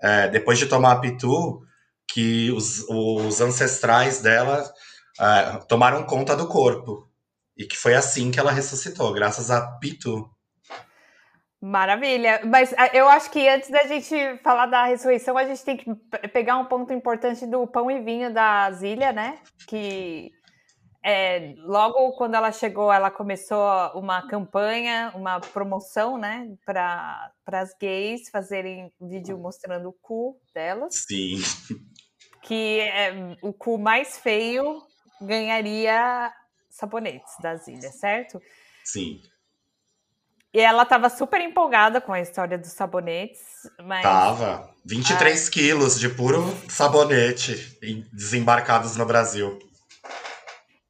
é, 0.00 0.28
depois 0.28 0.58
de 0.58 0.66
tomar 0.66 0.92
a 0.92 1.00
Pitu, 1.00 1.62
que 2.12 2.50
os, 2.50 2.84
os 2.88 3.40
ancestrais 3.40 4.20
dela 4.20 4.70
é, 5.20 5.58
tomaram 5.68 6.04
conta 6.04 6.36
do 6.36 6.48
corpo. 6.48 7.08
E 7.56 7.64
que 7.64 7.76
foi 7.76 7.94
assim 7.94 8.30
que 8.30 8.40
ela 8.40 8.52
ressuscitou, 8.52 9.12
graças 9.12 9.50
a 9.50 9.78
Pitu. 9.78 10.28
Maravilha. 11.60 12.40
Mas 12.46 12.72
ah, 12.78 12.88
eu 12.94 13.06
acho 13.06 13.30
que 13.30 13.46
antes 13.46 13.68
da 13.70 13.84
gente 13.84 14.38
falar 14.38 14.64
da 14.64 14.86
ressurreição, 14.86 15.36
a 15.36 15.44
gente 15.44 15.62
tem 15.62 15.76
que 15.76 15.94
pegar 16.32 16.56
um 16.56 16.64
ponto 16.64 16.90
importante 16.92 17.46
do 17.46 17.66
pão 17.66 17.90
e 17.90 18.00
vinho 18.00 18.32
da 18.32 18.70
Zília, 18.72 19.12
né? 19.12 19.38
Que 19.68 20.30
é, 21.04 21.54
logo 21.58 22.12
quando 22.12 22.34
ela 22.34 22.50
chegou, 22.50 22.90
ela 22.90 23.10
começou 23.10 23.62
uma 23.94 24.26
campanha, 24.26 25.12
uma 25.14 25.38
promoção, 25.38 26.16
né? 26.16 26.48
Para 26.64 27.30
as 27.46 27.74
gays 27.78 28.30
fazerem 28.30 28.90
vídeo 28.98 29.36
mostrando 29.36 29.90
o 29.90 29.96
cu 30.00 30.40
delas. 30.54 30.94
Sim 31.06 31.42
que 32.42 32.80
é, 32.80 33.36
o 33.42 33.52
cu 33.52 33.78
mais 33.78 34.18
feio 34.18 34.82
ganharia 35.20 36.32
sabonetes 36.68 37.34
das 37.40 37.68
ilhas, 37.68 37.94
certo? 37.96 38.40
Sim. 38.84 39.20
E 40.52 40.58
ela 40.58 40.82
estava 40.82 41.08
super 41.08 41.40
empolgada 41.40 42.00
com 42.00 42.12
a 42.12 42.20
história 42.20 42.58
dos 42.58 42.72
sabonetes, 42.72 43.40
mas... 43.84 44.02
Tava. 44.02 44.68
23 44.84 45.46
ah. 45.46 45.50
quilos 45.50 46.00
de 46.00 46.08
puro 46.08 46.42
sabonete 46.68 47.78
desembarcados 48.12 48.96
no 48.96 49.06
Brasil. 49.06 49.58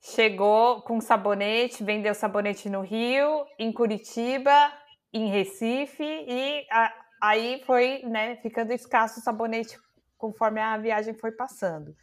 Chegou 0.01 0.81
com 0.83 1.01
sabonete, 1.01 1.85
vendeu 1.85 2.15
sabonete 2.15 2.71
no 2.71 2.81
Rio, 2.81 3.45
em 3.59 3.71
Curitiba, 3.73 4.73
em 5.13 5.31
Recife, 5.31 6.05
e 6.05 6.67
a, 6.71 6.93
aí 7.21 7.63
foi 7.67 8.03
né, 8.05 8.37
ficando 8.37 8.73
escasso 8.73 9.21
o 9.21 9.23
sabonete 9.23 9.79
conforme 10.21 10.61
a 10.61 10.77
viagem 10.77 11.15
foi 11.15 11.33
passando. 11.33 11.97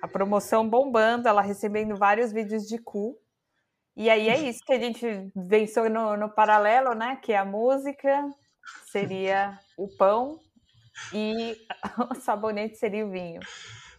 A 0.00 0.06
promoção 0.06 0.68
bombando, 0.68 1.28
ela 1.28 1.42
recebendo 1.42 1.96
vários 1.96 2.32
vídeos 2.32 2.62
de 2.62 2.78
cu. 2.78 3.18
E 3.96 4.08
aí 4.08 4.28
é 4.28 4.38
isso 4.38 4.60
que 4.64 4.72
a 4.72 4.78
gente 4.78 5.06
venceu 5.34 5.90
no, 5.90 6.16
no 6.16 6.28
paralelo, 6.28 6.94
né? 6.94 7.16
Que 7.16 7.34
a 7.34 7.44
música 7.44 8.24
seria 8.90 9.58
o 9.76 9.88
pão 9.96 10.38
e 11.12 11.56
o 12.10 12.14
sabonete 12.14 12.76
seria 12.76 13.04
o 13.04 13.10
vinho. 13.10 13.40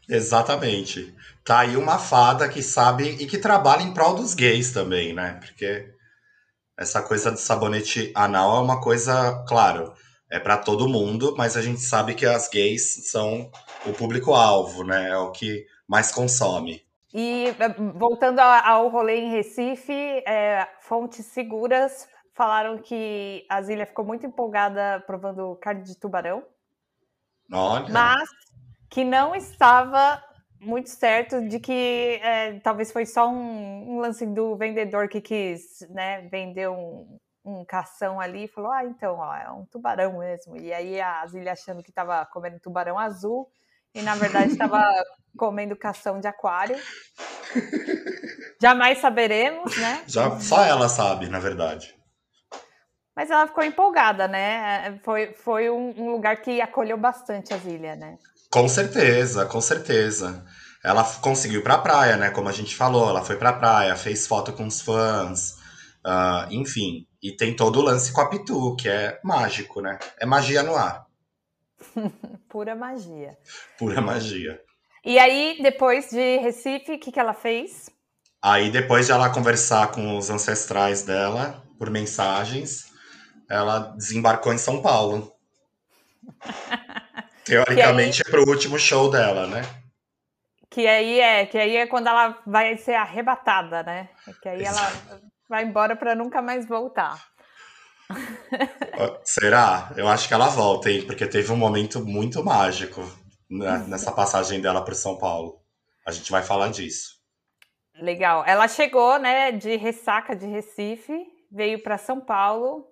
Exatamente. 0.08 1.14
Tá 1.44 1.60
aí 1.60 1.76
uma 1.76 1.98
fada 1.98 2.48
que 2.48 2.62
sabe 2.62 3.10
e 3.20 3.26
que 3.26 3.38
trabalha 3.38 3.82
em 3.82 3.94
prol 3.94 4.16
dos 4.16 4.34
gays 4.34 4.72
também, 4.72 5.14
né? 5.14 5.40
Porque 5.42 5.94
essa 6.78 7.02
coisa 7.02 7.32
do 7.32 7.38
sabonete 7.38 8.12
anal 8.16 8.58
é 8.58 8.62
uma 8.62 8.80
coisa, 8.80 9.44
claro, 9.48 9.94
é 10.30 10.40
para 10.40 10.58
todo 10.58 10.90
mundo, 10.90 11.36
mas 11.38 11.56
a 11.56 11.62
gente 11.62 11.80
sabe 11.82 12.14
que 12.14 12.26
as 12.26 12.48
gays 12.50 13.10
são 13.10 13.50
o 13.86 13.94
público-alvo, 13.94 14.84
né? 14.84 15.10
É 15.10 15.18
o 15.18 15.32
que 15.32 15.66
mais 15.88 16.12
consome. 16.12 16.84
E 17.14 17.48
eh, 17.48 17.76
voltando 17.94 18.40
ao 18.40 18.90
rolê 18.90 19.22
em 19.22 19.32
Recife, 19.32 19.94
é, 20.28 20.68
fontes 20.82 21.26
seguras 21.28 22.08
falaram 22.34 22.78
que 22.78 23.46
a 23.50 23.62
Zília 23.62 23.86
ficou 23.86 24.04
muito 24.04 24.26
empolgada 24.26 25.02
provando 25.08 25.56
carne 25.62 25.84
de 25.84 25.98
tubarão. 25.98 26.44
Olha. 27.52 27.88
Mas 27.90 28.30
que 28.90 29.04
não 29.04 29.34
estava 29.36 30.22
muito 30.60 30.90
certo 30.90 31.48
de 31.48 31.60
que 31.60 32.20
é, 32.22 32.60
talvez 32.60 32.92
foi 32.92 33.06
só 33.06 33.30
um, 33.30 33.96
um, 33.96 34.00
lance 34.00 34.26
do 34.26 34.56
vendedor 34.58 35.08
que 35.08 35.22
quis 35.22 35.88
né, 35.90 36.28
vender 36.30 36.70
um, 36.70 37.18
um 37.46 37.64
cação 37.64 38.20
ali 38.20 38.46
e 38.46 38.48
falou: 38.48 38.72
Ah, 38.72 38.84
então, 38.84 39.18
ó, 39.18 39.36
é 39.36 39.50
um 39.52 39.66
tubarão 39.66 40.20
mesmo. 40.20 40.58
E 40.58 40.74
aí 40.74 41.00
a 41.00 41.26
Zília 41.28 41.54
achando 41.54 41.84
que 41.84 41.92
estava 41.92 42.26
comendo 42.26 42.60
tubarão 42.60 42.98
azul 42.98 43.48
e 43.94 44.02
na 44.02 44.16
verdade 44.16 44.52
estava 44.52 44.82
comendo 45.38 45.76
cação 45.76 46.20
de 46.20 46.28
aquário. 46.28 46.78
Jamais 48.62 48.98
saberemos, 48.98 49.78
né? 49.78 50.04
Já, 50.08 50.40
só 50.40 50.64
ela 50.64 50.90
sabe, 50.90 51.30
na 51.30 51.40
verdade. 51.40 51.94
Mas 53.16 53.30
ela 53.30 53.48
ficou 53.48 53.64
empolgada, 53.64 54.28
né? 54.28 55.00
Foi, 55.04 55.34
foi 55.34 55.70
um, 55.70 55.94
um 55.98 56.12
lugar 56.12 56.42
que 56.42 56.60
acolheu 56.60 56.98
bastante 56.98 57.54
a 57.54 57.58
Zília, 57.58 57.96
né? 57.96 58.18
Com 58.52 58.68
certeza, 58.68 59.46
com 59.46 59.62
certeza. 59.62 60.46
Ela 60.84 61.04
conseguiu 61.22 61.62
ir 61.62 61.64
pra 61.64 61.78
praia, 61.78 62.18
né? 62.18 62.30
Como 62.30 62.50
a 62.50 62.52
gente 62.52 62.76
falou, 62.76 63.10
ela 63.10 63.24
foi 63.24 63.38
pra 63.38 63.54
praia, 63.54 63.96
fez 63.96 64.28
foto 64.28 64.52
com 64.52 64.68
os 64.68 64.82
fãs, 64.82 65.55
uh, 66.06 66.52
enfim. 66.52 67.08
E 67.22 67.32
tem 67.32 67.56
todo 67.56 67.80
o 67.80 67.82
lance 67.82 68.14
com 68.14 68.22
a 68.22 68.30
Pitu, 68.30 68.76
que 68.76 68.88
é 68.88 69.20
mágico, 69.24 69.82
né? 69.82 69.98
É 70.20 70.26
magia 70.26 70.62
no 70.62 70.76
ar. 70.76 71.08
Pura 72.48 72.76
magia. 72.76 73.38
Pura 73.78 74.00
magia. 74.00 74.62
E 75.04 75.20
aí, 75.20 75.58
depois 75.62 76.10
de 76.10 76.38
Recife, 76.38 76.94
o 76.94 77.00
que, 77.00 77.12
que 77.12 77.20
ela 77.20 77.34
fez? 77.34 77.90
Aí, 78.42 78.70
depois 78.70 79.08
de 79.08 79.12
ela 79.12 79.30
conversar 79.30 79.92
com 79.92 80.18
os 80.18 80.30
ancestrais 80.30 81.04
dela, 81.04 81.64
por 81.78 81.90
mensagens, 81.90 82.92
ela 83.50 83.94
desembarcou 83.96 84.54
em 84.54 84.58
São 84.58 84.82
Paulo. 84.82 85.32
Teoricamente, 87.44 88.24
aí... 88.24 88.28
é 88.28 88.32
pro 88.32 88.50
último 88.50 88.80
show 88.80 89.10
dela, 89.10 89.48
né? 89.48 89.62
Que 90.70 90.88
aí 90.88 91.20
é, 91.20 91.46
que 91.46 91.58
aí 91.58 91.76
é 91.78 91.88
quando 91.88 92.08
ela 92.08 92.42
vai 92.46 92.76
ser 92.78 92.96
arrebatada, 92.96 93.84
né? 93.84 94.10
Que 94.42 94.50
aí 94.50 94.64
Exato. 94.64 94.98
ela 95.10 95.22
vai 95.50 95.64
embora 95.64 95.96
para 95.96 96.16
nunca 96.16 96.42
mais 96.42 96.68
voltar. 96.68 97.24
Será? 99.24 99.92
Eu 99.98 100.08
acho 100.08 100.28
que 100.28 100.34
ela 100.34 100.48
volta, 100.48 100.90
hein? 100.90 101.06
Porque 101.06 101.26
teve 101.26 101.52
um 101.52 101.58
momento 101.58 102.06
muito 102.06 102.44
mágico 102.44 103.02
né, 103.50 103.86
nessa 103.88 104.12
passagem 104.12 104.62
dela 104.62 104.84
para 104.84 104.94
São 104.94 105.18
Paulo. 105.18 105.62
A 106.06 106.12
gente 106.12 106.32
vai 106.32 106.44
falar 106.44 106.70
disso. 106.70 107.16
Legal. 108.00 108.44
Ela 108.46 108.68
chegou, 108.68 109.18
né, 109.18 109.52
de 109.52 109.76
ressaca 109.78 110.36
de 110.36 110.46
Recife, 110.46 111.26
veio 111.52 111.82
para 111.82 111.98
São 111.98 112.20
Paulo, 112.20 112.86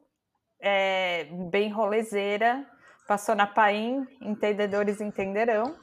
é, 0.59 1.25
bem 1.51 1.69
rolezeira, 1.69 2.65
passou 3.07 3.35
na 3.35 3.45
Paim, 3.45 4.07
entendedores 4.21 5.01
entenderão, 5.01 5.77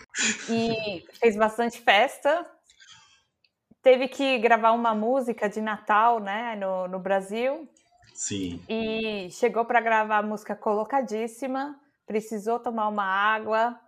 e 0.48 1.04
fez 1.20 1.36
bastante 1.36 1.80
festa, 1.80 2.46
teve 3.82 4.08
que 4.08 4.38
gravar 4.38 4.72
uma 4.72 4.94
música 4.94 5.48
de 5.48 5.60
Natal, 5.60 6.20
né, 6.20 6.56
no, 6.56 6.88
no 6.88 6.98
Brasil. 6.98 7.68
Sim. 8.14 8.62
E 8.68 9.28
chegou 9.30 9.64
para 9.64 9.80
gravar 9.80 10.18
a 10.18 10.22
música 10.22 10.54
colocadíssima, 10.54 11.78
precisou 12.06 12.58
tomar 12.58 12.88
uma 12.88 13.04
água, 13.04 13.78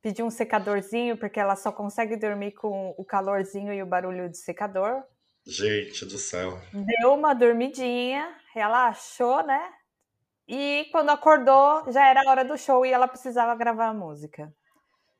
pediu 0.00 0.24
um 0.24 0.30
secadorzinho, 0.30 1.16
porque 1.16 1.38
ela 1.38 1.56
só 1.56 1.70
consegue 1.70 2.16
dormir 2.16 2.52
com 2.52 2.94
o 2.96 3.04
calorzinho 3.04 3.72
e 3.72 3.82
o 3.82 3.86
barulho 3.86 4.28
de 4.28 4.38
secador. 4.38 5.02
Gente 5.46 6.04
do 6.06 6.18
céu. 6.18 6.58
Deu 6.72 7.14
uma 7.14 7.34
dormidinha, 7.34 8.34
relaxou, 8.54 9.44
né? 9.44 9.72
E 10.46 10.88
quando 10.92 11.10
acordou, 11.10 11.90
já 11.92 12.08
era 12.08 12.22
a 12.22 12.30
hora 12.30 12.44
do 12.44 12.56
show 12.56 12.84
e 12.84 12.92
ela 12.92 13.08
precisava 13.08 13.54
gravar 13.54 13.88
a 13.88 13.94
música. 13.94 14.52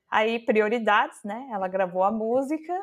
Aí, 0.09 0.39
prioridades, 0.39 1.23
né? 1.23 1.49
Ela 1.51 1.67
gravou 1.67 2.03
a 2.03 2.11
música. 2.11 2.73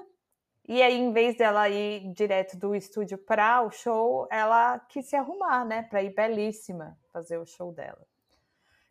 E 0.71 0.81
aí, 0.81 0.97
em 0.97 1.13
vez 1.13 1.37
dela 1.37 1.69
ir 1.69 2.13
direto 2.13 2.57
do 2.57 2.77
estúdio 2.77 3.19
para 3.19 3.61
o 3.61 3.73
show, 3.73 4.29
ela 4.31 4.79
quis 4.89 5.05
se 5.05 5.17
arrumar, 5.17 5.65
né? 5.65 5.83
Para 5.83 6.01
ir 6.01 6.15
belíssima 6.15 6.97
fazer 7.13 7.39
o 7.39 7.45
show 7.45 7.73
dela. 7.73 8.07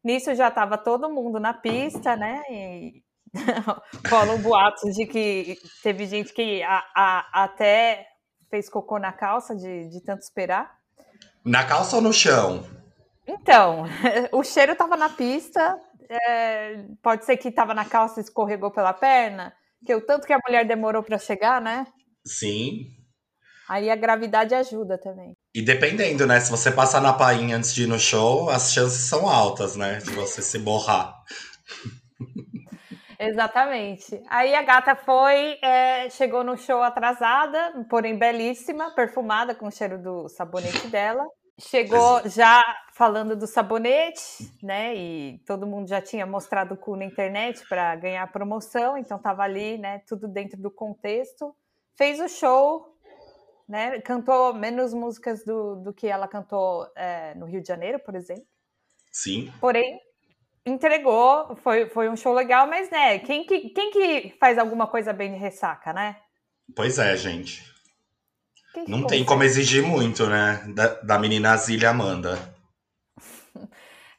Nisso 0.03 0.35
já 0.35 0.49
estava 0.49 0.77
todo 0.77 1.09
mundo 1.09 1.39
na 1.39 1.53
pista, 1.53 2.17
né? 2.17 2.43
E 2.49 3.01
rolam 4.11 4.41
boatos 4.41 4.93
de 4.93 5.05
que 5.05 5.57
teve 5.81 6.05
gente 6.05 6.33
que 6.33 6.61
a, 6.63 6.83
a, 6.93 7.43
até 7.45 8.05
fez 8.49 8.67
cocô 8.67 8.99
na 8.99 9.13
calça 9.13 9.55
de, 9.55 9.87
de 9.87 10.01
tanto 10.01 10.23
esperar. 10.23 10.77
Na 11.45 11.65
calça 11.65 11.95
ou 11.95 12.01
no 12.01 12.11
chão? 12.11 12.61
Então, 13.25 13.85
o 14.33 14.43
cheiro 14.43 14.73
estava 14.73 14.97
na 14.97 15.07
pista, 15.07 15.79
é, 16.09 16.83
pode 17.01 17.23
ser 17.23 17.37
que 17.37 17.47
estava 17.47 17.73
na 17.73 17.85
calça 17.85 18.19
e 18.19 18.23
escorregou 18.23 18.69
pela 18.69 18.91
perna, 18.91 19.53
que 19.85 19.93
o 19.95 20.05
tanto 20.05 20.27
que 20.27 20.33
a 20.33 20.39
mulher 20.45 20.65
demorou 20.65 21.03
para 21.03 21.17
chegar, 21.17 21.61
né? 21.61 21.85
Sim. 22.25 22.87
Aí 23.69 23.89
a 23.89 23.95
gravidade 23.95 24.55
ajuda 24.55 24.97
também. 24.97 25.35
E 25.53 25.61
dependendo, 25.61 26.25
né? 26.25 26.39
Se 26.39 26.49
você 26.49 26.71
passar 26.71 27.01
na 27.01 27.13
painha 27.13 27.55
antes 27.55 27.73
de 27.73 27.83
ir 27.83 27.87
no 27.87 27.99
show, 27.99 28.49
as 28.49 28.73
chances 28.73 29.07
são 29.07 29.29
altas, 29.29 29.75
né? 29.75 29.97
De 29.97 30.11
você 30.11 30.41
se 30.41 30.57
borrar. 30.57 31.13
Exatamente. 33.19 34.19
Aí 34.29 34.55
a 34.55 34.61
gata 34.63 34.95
foi, 34.95 35.59
é, 35.61 36.09
chegou 36.09 36.41
no 36.41 36.57
show 36.57 36.81
atrasada, 36.81 37.85
porém 37.89 38.17
belíssima, 38.17 38.91
perfumada 38.95 39.53
com 39.53 39.67
o 39.67 39.71
cheiro 39.71 40.01
do 40.01 40.29
sabonete 40.29 40.87
dela. 40.87 41.25
Chegou 41.59 42.27
já 42.29 42.63
falando 42.93 43.35
do 43.35 43.45
sabonete, 43.45 44.51
né? 44.63 44.95
E 44.95 45.39
todo 45.45 45.67
mundo 45.67 45.87
já 45.87 46.01
tinha 46.01 46.25
mostrado 46.25 46.73
o 46.73 46.77
cu 46.77 46.95
na 46.95 47.05
internet 47.05 47.67
para 47.67 47.95
ganhar 47.95 48.31
promoção, 48.31 48.97
então 48.97 49.17
estava 49.17 49.43
ali, 49.43 49.77
né? 49.77 50.01
Tudo 50.07 50.27
dentro 50.27 50.59
do 50.61 50.71
contexto. 50.71 51.53
Fez 51.95 52.19
o 52.19 52.29
show, 52.29 52.97
né? 53.67 53.99
Cantou 54.01 54.53
menos 54.53 54.93
músicas 54.93 55.43
do, 55.43 55.75
do 55.75 55.93
que 55.93 56.07
ela 56.07 56.27
cantou 56.27 56.89
é, 56.95 57.35
no 57.35 57.45
Rio 57.45 57.61
de 57.61 57.67
Janeiro, 57.67 57.99
por 57.99 58.15
exemplo. 58.15 58.45
Sim. 59.11 59.51
Porém, 59.59 59.99
entregou, 60.65 61.55
foi, 61.57 61.89
foi 61.89 62.09
um 62.09 62.15
show 62.15 62.33
legal, 62.33 62.67
mas 62.67 62.89
né? 62.89 63.19
Quem 63.19 63.45
que, 63.45 63.69
quem 63.69 63.91
que 63.91 64.35
faz 64.39 64.57
alguma 64.57 64.87
coisa 64.87 65.11
bem 65.11 65.31
de 65.31 65.37
ressaca, 65.37 65.91
né? 65.91 66.17
Pois 66.75 66.99
é, 66.99 67.17
gente. 67.17 67.63
Não 68.87 69.05
tem 69.05 69.23
como 69.25 69.43
exigir 69.43 69.83
muito, 69.83 70.27
né? 70.27 70.63
Da, 70.73 70.87
da 71.01 71.19
menina 71.19 71.55
Zília 71.57 71.89
Amanda. 71.89 72.37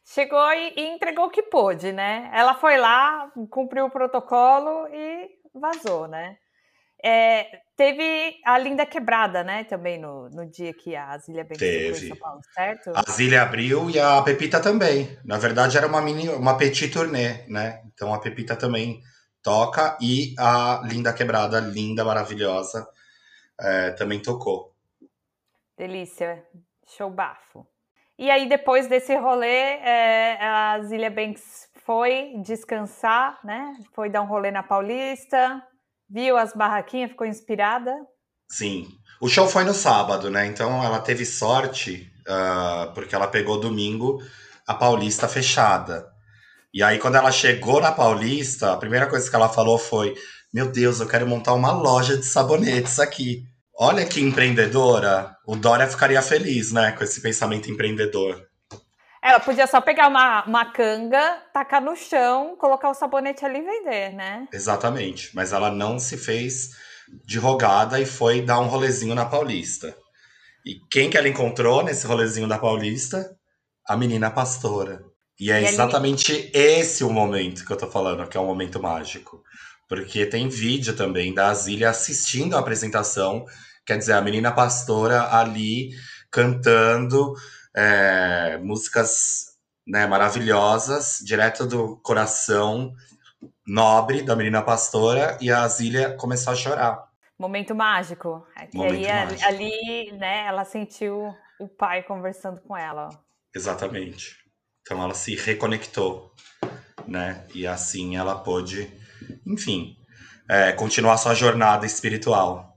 Chegou 0.05 0.53
e, 0.53 0.75
e, 0.77 0.89
entregou 0.89 1.27
o 1.27 1.31
que 1.31 1.43
pôde, 1.43 1.93
né? 1.93 2.31
Ela 2.35 2.55
foi 2.55 2.77
lá, 2.77 3.31
cumpriu 3.51 3.87
o 3.87 3.91
protocolo 3.91 4.89
e 4.93 5.29
vazou, 5.55 6.09
né? 6.09 6.37
É, 7.03 7.47
teve 7.77 8.37
a 8.45 8.59
Linda 8.59 8.85
Quebrada, 8.85 9.43
né? 9.43 9.65
Também 9.65 9.99
no, 9.99 10.29
no 10.31 10.51
dia 10.51 10.75
que 10.75 10.95
a 10.97 11.17
Zília 11.17 11.47
em 11.49 11.95
São 11.95 12.17
Paulo, 12.17 12.41
certo? 12.55 12.93
A 12.95 13.11
Zília 13.11 13.43
abriu 13.43 13.89
e 13.89 13.99
a 13.99 14.21
Pepita 14.23 14.61
também. 14.61 15.17
Na 15.25 15.39
verdade, 15.39 15.79
era 15.79 15.87
uma 15.87 16.03
mini, 16.03 16.29
uma 16.29 16.59
petit 16.59 16.89
tournée, 16.89 17.47
né? 17.49 17.81
Então 17.95 18.13
a 18.13 18.19
Pepita 18.19 18.57
também 18.57 19.01
toca 19.43 19.97
e 20.01 20.35
a 20.39 20.83
Linda 20.85 21.13
Quebrada, 21.13 21.61
linda, 21.61 22.05
maravilhosa 22.05 22.87
é, 23.61 23.91
também 23.93 24.21
tocou. 24.21 24.75
Delícia, 25.77 26.45
show 26.87 27.11
bafo. 27.11 27.67
E 28.19 28.31
aí, 28.31 28.49
depois 28.49 28.87
desse 28.87 29.17
rolê, 29.17 29.47
é, 29.47 30.37
a 30.43 30.81
Zilia 30.83 31.11
Banks 31.11 31.71
foi 31.87 32.35
descansar, 32.45 33.39
né? 33.43 33.75
Foi 33.95 34.11
dar 34.11 34.23
um 34.23 34.27
rolê 34.27 34.51
na 34.51 34.63
Paulista, 34.63 35.63
viu 36.09 36.37
as 36.37 36.53
barraquinhas, 36.53 37.11
ficou 37.11 37.27
inspirada. 37.27 37.95
Sim. 38.47 38.89
O 39.21 39.29
show 39.29 39.47
foi 39.47 39.65
no 39.65 39.73
sábado, 39.73 40.31
né? 40.31 40.47
Então 40.47 40.83
ela 40.85 40.99
teve 41.01 41.25
sorte, 41.25 42.13
uh, 42.29 42.93
porque 42.93 43.15
ela 43.15 43.29
pegou 43.29 43.61
domingo 43.61 44.19
a 44.67 44.75
Paulista 44.75 45.27
fechada. 45.27 46.07
E 46.73 46.83
aí, 46.83 46.99
quando 46.99 47.17
ela 47.17 47.33
chegou 47.33 47.81
na 47.81 47.91
Paulista, 47.91 48.73
a 48.73 48.77
primeira 48.77 49.09
coisa 49.09 49.29
que 49.29 49.35
ela 49.35 49.49
falou 49.49 49.79
foi: 49.79 50.15
Meu 50.53 50.71
Deus, 50.71 51.01
eu 51.01 51.09
quero 51.09 51.27
montar 51.27 51.55
uma 51.55 51.73
loja 51.73 52.17
de 52.17 52.25
sabonetes 52.25 53.01
aqui. 53.01 53.43
Olha 53.77 54.05
que 54.05 54.21
empreendedora. 54.21 55.35
O 55.47 55.57
Dória 55.57 55.87
ficaria 55.87 56.21
feliz, 56.23 56.71
né, 56.71 56.93
com 56.93 57.03
esse 57.03 57.21
pensamento 57.21 57.71
empreendedor. 57.71 58.47
Ela 59.23 59.41
podia 59.41 59.67
só 59.67 59.81
pegar 59.81 60.09
uma, 60.09 60.45
uma 60.45 60.65
canga, 60.67 61.43
tacar 61.53 61.83
no 61.83 61.95
chão, 61.97 62.57
colocar 62.57 62.89
o 62.89 62.95
sabonete 62.95 63.45
ali 63.45 63.59
e 63.59 63.63
vender, 63.63 64.15
né? 64.15 64.49
Exatamente. 64.53 65.35
Mas 65.35 65.53
ela 65.53 65.71
não 65.71 65.99
se 65.99 66.17
fez 66.17 66.71
de 67.25 67.39
rogada 67.39 68.01
e 68.01 68.07
foi 68.07 68.43
dar 68.43 68.61
um 68.61 68.67
rolezinho 68.67 69.15
na 69.15 69.27
Paulista. 69.27 69.95
E 70.65 70.77
quem 70.91 71.11
que 71.11 71.19
ela 71.19 71.29
encontrou 71.29 71.83
nesse 71.83 72.07
rolezinho 72.07 72.47
da 72.47 72.59
Paulista? 72.59 73.37
A 73.87 73.97
menina 73.97 74.31
pastora. 74.31 75.10
E 75.41 75.51
é 75.51 75.63
e 75.63 75.65
exatamente 75.65 76.33
ali... 76.33 76.51
esse 76.53 77.03
o 77.03 77.11
momento 77.11 77.65
que 77.65 77.73
eu 77.73 77.79
tô 77.79 77.91
falando, 77.91 78.29
que 78.29 78.37
é 78.37 78.41
um 78.41 78.47
momento 78.47 78.81
mágico. 78.81 79.43
Porque 79.89 80.27
tem 80.27 80.49
vídeo 80.49 80.95
também 80.95 81.35
da 81.35 81.53
Zília 81.55 81.91
assistindo 81.91 82.55
a 82.57 82.61
apresentação 82.61 83.47
Quer 83.91 83.99
dizer, 83.99 84.13
a 84.13 84.21
menina 84.21 84.53
pastora 84.53 85.35
ali 85.35 85.91
cantando 86.31 87.35
é, 87.75 88.57
músicas 88.59 89.59
né, 89.85 90.07
maravilhosas, 90.07 91.19
direto 91.25 91.67
do 91.67 91.97
coração 91.97 92.93
nobre 93.67 94.23
da 94.23 94.37
menina 94.37 94.63
pastora, 94.63 95.37
e 95.41 95.51
a 95.51 95.67
Zília 95.67 96.17
começou 96.17 96.53
a 96.53 96.57
chorar. 96.57 97.09
Momento 97.37 97.75
mágico. 97.75 98.47
É 98.57 98.69
Momento 98.73 98.95
aí, 98.95 99.27
mágico. 99.27 99.45
ali, 99.45 100.13
né, 100.13 100.47
ela 100.47 100.65
sentiu 100.65 101.35
o 101.59 101.67
pai 101.67 102.05
conversando 102.05 102.61
com 102.61 102.77
ela. 102.77 103.09
Exatamente. 103.53 104.37
Então 104.91 105.01
ela 105.05 105.15
se 105.15 105.37
reconectou, 105.37 106.35
né? 107.07 107.47
E 107.55 107.65
assim 107.65 108.17
ela 108.17 108.35
pôde, 108.35 108.93
enfim, 109.47 109.97
é, 110.49 110.73
continuar 110.73 111.17
sua 111.17 111.33
jornada 111.33 111.87
espiritual. 111.87 112.77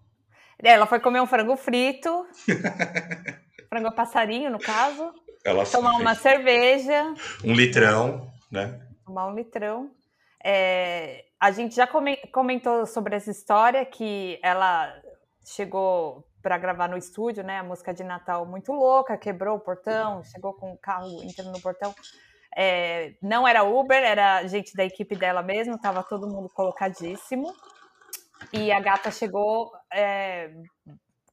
Ela 0.64 0.86
foi 0.86 1.00
comer 1.00 1.22
um 1.22 1.26
frango 1.26 1.58
frito, 1.58 2.28
frango 3.68 3.92
passarinho, 3.96 4.52
no 4.52 4.60
caso. 4.60 5.12
Ela 5.44 5.66
tomar 5.66 5.94
uma 5.94 6.14
cerveja. 6.14 7.16
Um 7.44 7.56
litrão, 7.56 8.32
né? 8.52 8.80
Tomar 9.04 9.30
um 9.30 9.36
litrão. 9.36 9.90
É, 10.46 11.26
a 11.40 11.50
gente 11.50 11.76
já 11.76 11.88
comentou 12.32 12.86
sobre 12.86 13.16
essa 13.16 13.32
história 13.32 13.84
que 13.88 14.40
ela 14.44 14.94
chegou 15.44 16.24
para 16.44 16.58
gravar 16.58 16.90
no 16.90 16.98
estúdio, 16.98 17.42
né? 17.44 17.60
A 17.60 17.64
música 17.64 17.94
de 17.94 18.04
Natal 18.04 18.46
muito 18.46 18.74
louca, 18.74 19.18
quebrou 19.18 19.56
o 19.56 19.62
portão, 19.62 20.22
chegou 20.26 20.54
com 20.54 20.74
o 20.74 20.78
carro 20.78 21.24
entrando 21.24 21.52
no 21.52 21.62
portão. 21.62 21.96
É, 22.56 23.14
não 23.22 23.48
era 23.48 23.64
Uber, 23.64 24.04
era 24.04 24.46
gente 24.46 24.76
da 24.76 24.84
equipe 24.84 25.16
dela 25.16 25.42
mesmo, 25.42 25.80
tava 25.80 26.04
todo 26.04 26.28
mundo 26.28 26.50
colocadíssimo. 26.50 27.52
E 28.52 28.72
a 28.74 28.80
gata 28.82 29.10
chegou 29.10 29.72
é, 29.92 30.52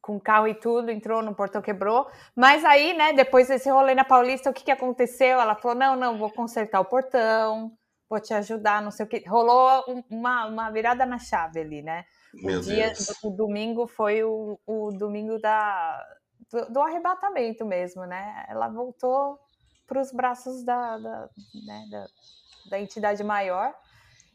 com 0.01 0.17
carro 0.17 0.47
e 0.47 0.55
tudo, 0.55 0.89
entrou 0.89 1.21
no 1.21 1.35
portão, 1.35 1.61
quebrou. 1.61 2.09
Mas 2.33 2.63
aí, 2.63 2.93
né, 2.93 3.11
depois 3.11 3.49
desse 3.49 3.69
rolê 3.69 3.93
na 3.93 4.05
Paulista, 4.05 4.49
o 4.49 4.53
que, 4.53 4.63
que 4.63 4.71
aconteceu? 4.71 5.39
Ela 5.41 5.55
falou: 5.55 5.77
não, 5.77 5.95
não, 5.97 6.17
vou 6.17 6.31
consertar 6.31 6.79
o 6.79 6.85
portão, 6.85 7.71
vou 8.09 8.19
te 8.19 8.33
ajudar, 8.33 8.81
não 8.81 8.91
sei 8.91 9.05
o 9.05 9.09
que. 9.09 9.27
Rolou 9.27 9.83
uma, 10.09 10.45
uma 10.45 10.71
virada 10.71 11.05
na 11.05 11.19
chave 11.19 11.59
ali, 11.59 11.81
né? 11.81 12.05
Meu 12.33 12.59
o 12.59 12.61
dia, 12.61 12.87
Deus. 12.87 13.23
o 13.23 13.29
domingo 13.29 13.87
foi 13.87 14.23
o, 14.23 14.59
o 14.65 14.91
domingo 14.91 15.39
da, 15.39 16.01
do, 16.49 16.73
do, 16.73 16.79
arrebatamento 16.81 17.65
mesmo, 17.65 18.05
né? 18.05 18.45
Ela 18.47 18.69
voltou 18.69 19.39
para 19.85 20.01
os 20.01 20.11
braços 20.11 20.63
da, 20.63 20.97
da, 20.97 21.29
né, 21.65 21.85
da, 21.91 22.07
da 22.69 22.79
entidade 22.79 23.23
maior 23.23 23.73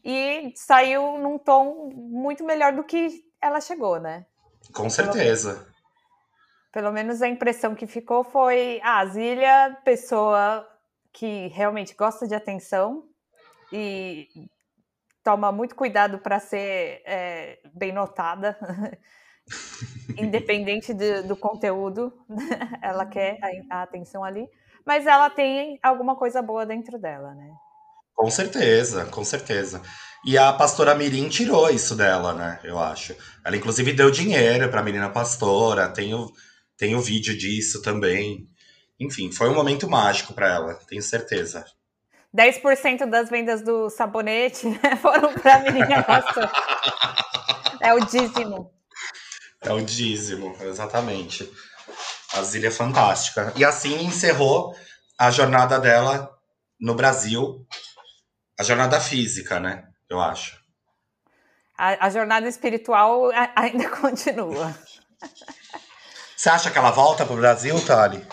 e 0.03 0.53
saiu 0.55 1.17
num 1.17 1.37
tom 1.37 1.89
muito 1.93 2.43
melhor 2.43 2.73
do 2.73 2.83
que 2.83 3.25
ela 3.41 3.59
chegou, 3.59 3.99
né? 3.99 4.25
Com 4.73 4.89
certeza. 4.89 5.55
Pelo, 5.55 5.67
pelo 6.71 6.91
menos 6.91 7.21
a 7.21 7.27
impressão 7.27 7.73
que 7.73 7.87
ficou 7.87 8.23
foi 8.23 8.79
a 8.83 8.99
ah, 8.99 9.05
Zília, 9.07 9.77
pessoa 9.83 10.67
que 11.11 11.47
realmente 11.47 11.95
gosta 11.95 12.27
de 12.27 12.35
atenção 12.35 13.03
e 13.71 14.27
toma 15.27 15.51
muito 15.51 15.75
cuidado 15.75 16.19
para 16.19 16.39
ser 16.39 17.01
é, 17.05 17.59
bem 17.75 17.91
notada. 17.91 18.57
Independente 20.17 20.93
do, 20.93 21.27
do 21.27 21.35
conteúdo, 21.35 22.13
ela 22.81 23.05
quer 23.05 23.37
a, 23.69 23.79
a 23.79 23.83
atenção 23.83 24.23
ali, 24.23 24.47
mas 24.85 25.05
ela 25.05 25.29
tem 25.29 25.77
alguma 25.83 26.15
coisa 26.15 26.41
boa 26.41 26.65
dentro 26.65 26.97
dela, 26.97 27.35
né? 27.35 27.51
Com 28.15 28.31
certeza, 28.31 29.05
com 29.07 29.25
certeza. 29.25 29.81
E 30.25 30.37
a 30.37 30.53
pastora 30.53 30.95
Mirim 30.95 31.27
tirou 31.27 31.69
isso 31.69 31.93
dela, 31.93 32.33
né? 32.33 32.61
Eu 32.63 32.79
acho. 32.79 33.13
Ela, 33.43 33.57
inclusive, 33.57 33.91
deu 33.91 34.09
dinheiro 34.09 34.69
pra 34.69 34.81
menina 34.81 35.09
pastora. 35.09 35.89
Tem 35.89 36.13
o, 36.13 36.31
tem 36.77 36.95
o 36.95 37.01
vídeo 37.01 37.37
disso 37.37 37.81
também. 37.81 38.47
Enfim, 38.97 39.29
foi 39.29 39.49
um 39.49 39.55
momento 39.55 39.89
mágico 39.89 40.33
para 40.33 40.53
ela, 40.53 40.73
tenho 40.87 41.01
certeza. 41.01 41.65
10% 42.35 43.09
das 43.09 43.29
vendas 43.29 43.61
do 43.61 43.89
sabonete 43.89 44.67
né, 44.83 44.95
foram 45.01 45.33
para 45.33 45.55
a 45.55 45.59
menina 45.59 46.01
pastora. 46.03 46.51
é 47.81 47.93
o 47.93 47.99
dízimo. 47.99 48.73
É 49.61 49.71
o 49.71 49.81
dízimo, 49.81 50.55
exatamente. 50.61 51.51
A 52.33 52.43
Zília 52.43 52.67
é 52.67 52.71
fantástica. 52.71 53.51
E 53.55 53.65
assim 53.65 54.03
encerrou 54.05 54.75
a 55.17 55.31
jornada 55.31 55.79
dela 55.79 56.29
no 56.79 56.93
Brasil, 56.93 57.65
a 58.59 58.63
jornada 58.63 58.99
física, 58.99 59.59
né? 59.59 59.87
Eu 60.09 60.21
acho. 60.21 60.57
A, 61.77 62.07
a 62.07 62.09
jornada 62.09 62.47
espiritual 62.47 63.29
ainda 63.55 63.89
continua. 63.97 64.77
Você 66.35 66.49
acha 66.49 66.69
que 66.69 66.77
ela 66.77 66.91
volta 66.91 67.25
para 67.25 67.33
o 67.33 67.37
Brasil, 67.37 67.83
Thali? 67.83 68.25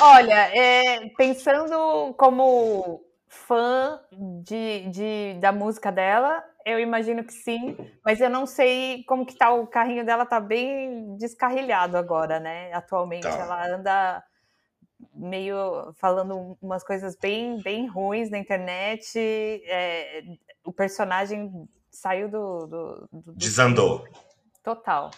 Olha, 0.00 0.50
é, 0.56 1.08
pensando 1.16 2.14
como 2.14 3.00
fã 3.46 4.00
de, 4.42 4.88
de, 4.90 5.34
da 5.40 5.52
música 5.52 5.92
dela, 5.92 6.42
eu 6.64 6.78
imagino 6.78 7.24
que 7.24 7.32
sim, 7.32 7.76
mas 8.04 8.20
eu 8.20 8.30
não 8.30 8.46
sei 8.46 9.04
como 9.04 9.26
que 9.26 9.36
tá 9.36 9.52
o 9.52 9.66
carrinho 9.66 10.04
dela, 10.04 10.24
tá 10.24 10.40
bem 10.40 11.16
descarrilhado 11.16 11.96
agora, 11.96 12.40
né? 12.40 12.72
Atualmente 12.72 13.22
tá. 13.22 13.30
ela 13.30 13.66
anda 13.66 14.24
meio 15.14 15.92
falando 15.96 16.56
umas 16.60 16.82
coisas 16.82 17.16
bem, 17.16 17.60
bem 17.62 17.86
ruins 17.86 18.30
na 18.30 18.38
internet. 18.38 19.18
É, 19.18 20.22
o 20.64 20.72
personagem 20.72 21.68
saiu 21.90 22.28
do, 22.28 22.66
do, 22.66 23.08
do 23.12 23.34
desandou. 23.34 24.04
Total. 24.62 25.10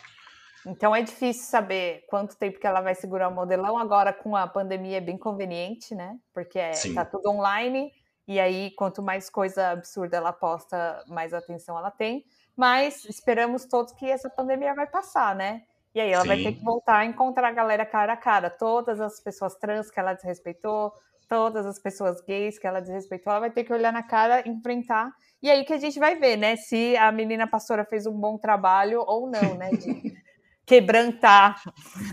Então 0.67 0.95
é 0.95 1.01
difícil 1.01 1.45
saber 1.45 2.05
quanto 2.09 2.37
tempo 2.37 2.59
que 2.59 2.67
ela 2.67 2.81
vai 2.81 2.95
segurar 2.95 3.29
o 3.29 3.35
modelão. 3.35 3.79
Agora, 3.79 4.13
com 4.13 4.35
a 4.35 4.49
pandemia, 4.49 4.99
é 4.99 5.01
bem 5.01 5.17
conveniente, 5.17 5.95
né? 5.95 6.19
Porque 6.35 6.59
é, 6.59 6.73
tá 6.93 7.05
tudo 7.05 7.31
online, 7.31 7.93
e 8.27 8.41
aí, 8.41 8.73
quanto 8.73 9.03
mais 9.03 9.31
coisa 9.31 9.71
absurda 9.71 10.17
ela 10.17 10.33
posta, 10.33 11.05
mais 11.07 11.33
atenção 11.33 11.79
ela 11.79 11.91
tem. 11.91 12.25
Mas 12.57 13.05
esperamos 13.05 13.67
todos 13.67 13.93
que 13.93 14.11
essa 14.11 14.29
pandemia 14.29 14.75
vai 14.75 14.87
passar, 14.87 15.35
né? 15.37 15.63
E 15.95 16.01
aí 16.01 16.11
ela 16.11 16.23
Sim. 16.23 16.29
vai 16.29 16.43
ter 16.43 16.53
que 16.53 16.65
voltar 16.65 16.99
a 16.99 17.05
encontrar 17.05 17.49
a 17.49 17.53
galera 17.53 17.87
cara 17.87 18.15
a 18.15 18.17
cara. 18.17 18.51
Todas 18.51 19.01
as 19.01 19.21
pessoas 19.21 19.55
trans 19.55 19.91
que 19.91 20.01
ela 20.01 20.13
desrespeitou, 20.13 20.93
todas 21.29 21.65
as 21.67 21.79
pessoas 21.79 22.21
gays 22.21 22.59
que 22.59 22.67
ela 22.67 22.81
desrespeitou, 22.81 23.31
ela 23.31 23.41
vai 23.41 23.51
ter 23.51 23.63
que 23.65 23.73
olhar 23.73 23.93
na 23.93 24.03
cara, 24.03 24.47
enfrentar. 24.49 25.13
E 25.41 25.49
aí 25.49 25.65
que 25.65 25.73
a 25.73 25.79
gente 25.79 25.99
vai 25.99 26.17
ver, 26.17 26.37
né? 26.37 26.57
Se 26.57 26.97
a 26.97 27.13
menina 27.13 27.47
pastora 27.47 27.85
fez 27.85 28.07
um 28.07 28.19
bom 28.19 28.37
trabalho 28.37 29.05
ou 29.07 29.31
não, 29.31 29.55
né? 29.55 29.71
De 29.71 30.17
quebrantar 30.67 31.63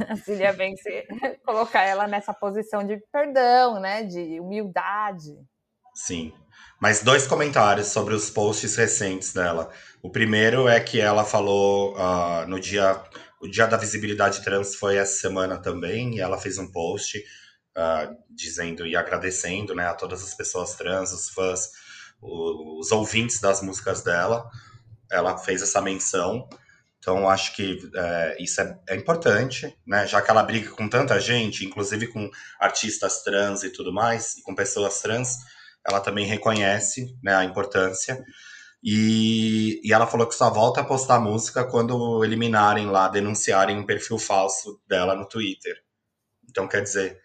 a 0.08 0.16
Cília 0.16 0.54
Vence, 0.54 1.08
colocar 1.44 1.82
ela 1.82 2.08
nessa 2.08 2.34
posição 2.34 2.86
de 2.86 2.98
perdão, 3.12 3.80
né? 3.80 4.04
De 4.04 4.40
humildade. 4.40 5.36
Sim. 5.94 6.34
Mas 6.82 7.02
dois 7.02 7.26
comentários 7.28 7.88
sobre 7.88 8.14
os 8.14 8.30
posts 8.30 8.76
recentes 8.76 9.34
dela. 9.34 9.72
O 10.02 10.10
primeiro 10.10 10.68
é 10.68 10.80
que 10.80 11.00
ela 11.00 11.24
falou 11.24 11.96
uh, 11.96 12.48
no 12.48 12.60
dia 12.60 13.02
o 13.44 13.48
Dia 13.48 13.68
da 13.68 13.76
Visibilidade 13.76 14.42
Trans 14.42 14.74
foi 14.74 14.96
essa 14.96 15.20
semana 15.20 15.58
também, 15.58 16.16
e 16.16 16.22
ela 16.22 16.38
fez 16.38 16.58
um 16.58 16.72
post 16.72 17.18
uh, 17.18 18.16
dizendo 18.30 18.88
e 18.88 18.96
agradecendo 18.96 19.76
né, 19.76 19.86
a 19.86 19.94
todas 19.94 20.24
as 20.24 20.34
pessoas 20.34 20.76
trans, 20.76 21.12
os 21.12 21.30
fãs, 21.30 21.70
os, 22.22 22.88
os 22.88 22.92
ouvintes 22.94 23.42
das 23.42 23.62
músicas 23.62 24.02
dela. 24.02 24.50
Ela 25.12 25.38
fez 25.38 25.62
essa 25.62 25.82
menção. 25.82 26.48
Então, 27.00 27.28
acho 27.28 27.54
que 27.54 27.80
é, 27.94 28.38
isso 28.42 28.62
é, 28.62 28.80
é, 28.88 28.96
importante, 28.96 29.78
né? 29.86 30.08
Já 30.08 30.22
que 30.22 30.32
ela 30.32 30.42
briga 30.42 30.70
com 30.72 30.88
tanta 30.88 31.20
gente, 31.20 31.66
inclusive 31.66 32.08
com 32.08 32.32
artistas 32.58 33.24
trans 33.24 33.62
e 33.62 33.70
tudo 33.70 33.92
mais, 33.92 34.38
e 34.38 34.42
com 34.42 34.56
pessoas 34.56 35.02
trans, 35.02 35.36
ela 35.88 36.00
também 36.00 36.26
reconhece 36.26 37.18
né, 37.22 37.36
a 37.36 37.44
importância. 37.44 38.24
E, 38.84 39.80
e 39.84 39.94
ela 39.94 40.08
falou 40.08 40.28
que 40.28 40.36
só 40.36 40.50
volta 40.50 40.82
a 40.82 40.86
postar 40.86 41.20
música 41.20 41.64
quando 41.64 42.24
eliminarem 42.24 42.88
lá, 42.88 43.08
denunciarem 43.08 43.78
um 43.78 43.86
perfil 43.86 44.20
falso 44.20 44.82
dela 44.88 45.16
no 45.16 45.28
Twitter. 45.28 45.76
Então, 46.50 46.68
quer 46.68 46.82
dizer, 46.82 47.20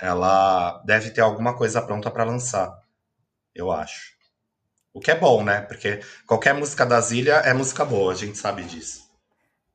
ela 0.00 0.80
deve 0.84 1.10
ter 1.10 1.20
alguma 1.20 1.56
coisa 1.56 1.82
pronta 1.82 2.10
para 2.10 2.24
lançar, 2.24 2.72
eu 3.54 3.70
acho. 3.70 4.12
O 4.92 5.00
que 5.00 5.10
é 5.10 5.14
bom, 5.14 5.44
né? 5.44 5.60
Porque 5.62 6.00
qualquer 6.26 6.54
música 6.54 6.86
da 6.86 7.00
Zília 7.00 7.34
é 7.36 7.52
música 7.52 7.84
boa, 7.84 8.12
a 8.12 8.16
gente 8.16 8.38
sabe 8.38 8.62
disso. 8.64 9.08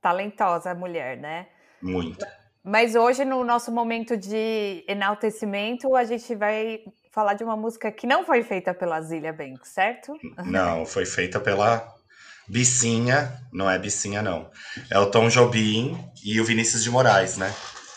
Talentosa 0.01 0.73
mulher, 0.73 1.17
né? 1.17 1.47
Muito. 1.81 2.25
Mas 2.63 2.95
hoje, 2.95 3.23
no 3.23 3.43
nosso 3.43 3.71
momento 3.71 4.17
de 4.17 4.83
enaltecimento, 4.87 5.95
a 5.95 6.03
gente 6.03 6.33
vai 6.35 6.79
falar 7.15 7.33
de 7.33 7.45
uma 7.45 7.55
música 7.55 7.89
que 7.89 8.05
não 8.05 8.25
foi 8.25 8.43
feita 8.43 8.73
pela 8.73 9.01
Zilia 9.01 9.31
Banks, 9.31 9.69
certo? 9.69 10.13
Não, 10.43 10.85
foi 10.85 11.05
feita 11.05 11.39
pela 11.39 11.95
Bicinha, 12.45 13.31
não 13.53 13.71
é 13.71 13.79
Bicinha 13.79 14.21
não. 14.21 14.51
É 14.91 14.99
o 14.99 15.09
Tom 15.09 15.29
Jobim 15.29 15.97
e 16.21 16.41
o 16.41 16.43
Vinícius 16.43 16.83
de 16.83 16.91
Moraes, 16.91 17.37
né? 17.37 17.55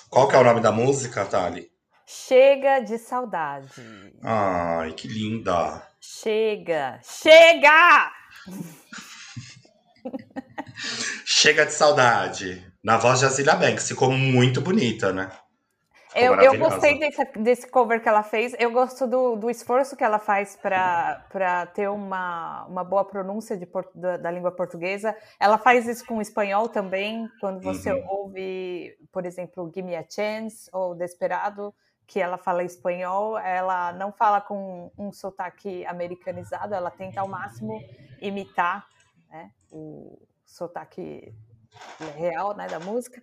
Qual 0.09 0.29
que 0.29 0.37
é 0.37 0.39
o 0.39 0.45
nome 0.45 0.61
da 0.61 0.71
música, 0.71 1.25
Thali? 1.25 1.69
Chega 2.07 2.79
de 2.79 2.97
saudade. 2.97 3.83
Ai, 4.23 4.93
que 4.93 5.09
linda. 5.09 5.83
Chega, 6.01 7.01
chega! 7.03 8.13
chega 11.27 11.67
de 11.67 11.73
saudade. 11.73 12.65
Na 12.85 12.97
voz 12.97 13.19
de 13.19 13.27
Azilia 13.27 13.57
Banks, 13.57 13.89
ficou 13.89 14.13
muito 14.13 14.61
bonita, 14.61 15.13
né? 15.13 15.29
Eu, 16.19 16.35
eu 16.35 16.59
gostei 16.59 16.99
desse, 16.99 17.25
desse 17.39 17.71
cover 17.71 18.03
que 18.03 18.09
ela 18.09 18.23
fez. 18.23 18.55
Eu 18.59 18.71
gosto 18.71 19.07
do, 19.07 19.37
do 19.37 19.51
esforço 19.51 19.97
que 19.97 20.05
ela 20.05 20.19
faz 20.19 20.57
para 20.57 21.67
ter 21.75 21.89
uma, 21.89 22.65
uma 22.67 22.85
boa 22.85 23.05
pronúncia 23.05 23.57
de, 23.57 23.67
da, 23.95 24.17
da, 24.17 24.31
língua 24.31 24.51
portuguesa. 24.51 25.17
Ela 25.39 25.59
faz 25.59 25.87
isso 25.87 26.05
com 26.07 26.19
o 26.19 26.23
espanhol 26.23 26.69
também, 26.69 27.29
quando 27.41 27.63
você 27.63 27.93
uhum. 27.93 28.09
ouve, 28.09 28.97
por 29.13 29.25
exemplo, 29.25 29.71
Give 29.75 29.87
Me 29.87 29.97
a 29.97 30.05
Chance 30.09 30.69
ou 30.73 30.95
Desperado, 30.95 31.75
que 32.07 32.21
ela 32.21 32.39
fala 32.39 32.65
espanhol, 32.65 33.39
ela 33.39 33.93
não 33.93 34.11
fala 34.11 34.41
com 34.41 34.91
um 34.97 35.13
sotaque 35.13 35.85
americanizado, 35.85 36.75
ela 36.75 36.91
tenta 36.91 37.21
ao 37.21 37.29
máximo 37.29 37.79
imitar 38.21 38.87
né, 39.29 39.51
o 39.71 40.19
sotaque 40.47 41.35
real 42.17 42.57
né, 42.57 42.67
da 42.67 42.81
música. 42.81 43.21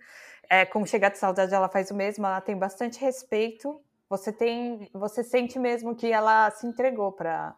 É, 0.48 0.64
com 0.64 0.84
Chegar 0.86 1.10
de 1.10 1.18
Saudade, 1.18 1.54
ela 1.54 1.68
faz 1.68 1.90
o 1.90 1.94
mesmo, 1.94 2.26
ela 2.26 2.40
tem 2.40 2.56
bastante 2.56 3.00
respeito. 3.00 3.80
Você 4.08 4.32
tem, 4.32 4.88
você 4.92 5.24
sente 5.24 5.58
mesmo 5.58 5.94
que 5.94 6.12
ela 6.12 6.50
se 6.50 6.66
entregou 6.66 7.12
para 7.12 7.56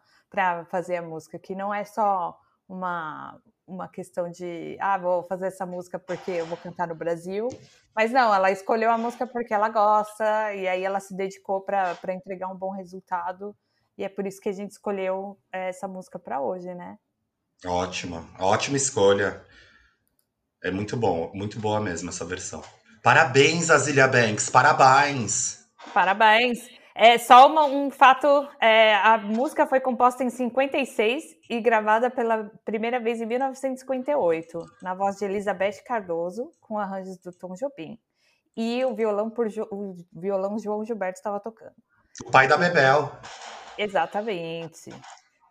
fazer 0.69 0.97
a 0.97 1.01
música, 1.01 1.37
que 1.37 1.53
não 1.53 1.73
é 1.73 1.85
só 1.85 2.39
uma, 2.67 3.39
uma 3.67 3.87
questão 3.87 4.29
de, 4.29 4.75
ah, 4.79 4.97
vou 4.97 5.23
fazer 5.23 5.47
essa 5.47 5.65
música 5.65 5.99
porque 5.99 6.31
eu 6.31 6.45
vou 6.45 6.57
cantar 6.57 6.87
no 6.87 6.95
Brasil. 6.95 7.47
Mas 7.95 8.11
não, 8.11 8.33
ela 8.33 8.51
escolheu 8.51 8.89
a 8.89 8.97
música 8.97 9.27
porque 9.27 9.53
ela 9.53 9.69
gosta, 9.69 10.53
e 10.55 10.67
aí 10.67 10.83
ela 10.83 10.99
se 10.99 11.15
dedicou 11.15 11.61
para 11.61 12.13
entregar 12.13 12.47
um 12.47 12.57
bom 12.57 12.71
resultado. 12.71 13.55
E 13.97 14.03
é 14.03 14.09
por 14.09 14.25
isso 14.25 14.41
que 14.41 14.49
a 14.49 14.53
gente 14.53 14.71
escolheu 14.71 15.37
é, 15.51 15.69
essa 15.69 15.87
música 15.87 16.17
para 16.17 16.41
hoje, 16.41 16.73
né? 16.73 16.97
Ótima, 17.65 18.25
ótima 18.39 18.77
escolha. 18.77 19.45
É 20.63 20.71
muito 20.71 20.95
bom, 20.97 21.31
muito 21.33 21.59
boa 21.59 21.79
mesmo 21.79 22.09
essa 22.09 22.25
versão. 22.25 22.63
Parabéns, 23.03 23.69
Azilia 23.69 24.07
Banks, 24.07 24.49
parabéns! 24.49 25.65
Parabéns! 25.93 26.79
É 26.93 27.17
só 27.17 27.47
uma, 27.47 27.65
um 27.65 27.89
fato: 27.89 28.27
é, 28.59 28.93
a 28.95 29.17
música 29.17 29.65
foi 29.65 29.79
composta 29.79 30.21
em 30.21 30.29
56 30.29 31.23
e 31.49 31.61
gravada 31.61 32.09
pela 32.09 32.51
primeira 32.65 32.99
vez 32.99 33.21
em 33.21 33.25
1958, 33.25 34.65
na 34.81 34.93
voz 34.93 35.15
de 35.15 35.23
Elizabeth 35.23 35.81
Cardoso, 35.85 36.51
com 36.59 36.77
arranjos 36.77 37.17
do 37.19 37.31
Tom 37.31 37.53
Jobim. 37.53 37.97
E 38.57 38.83
o 38.83 38.93
violão, 38.93 39.29
por 39.29 39.47
jo, 39.47 39.65
o 39.71 39.95
violão 40.11 40.59
João 40.59 40.83
Gilberto 40.83 41.19
estava 41.19 41.39
tocando. 41.39 41.75
O 42.25 42.31
pai 42.31 42.49
da 42.49 42.57
Bebel. 42.57 43.09
Exatamente. 43.77 44.89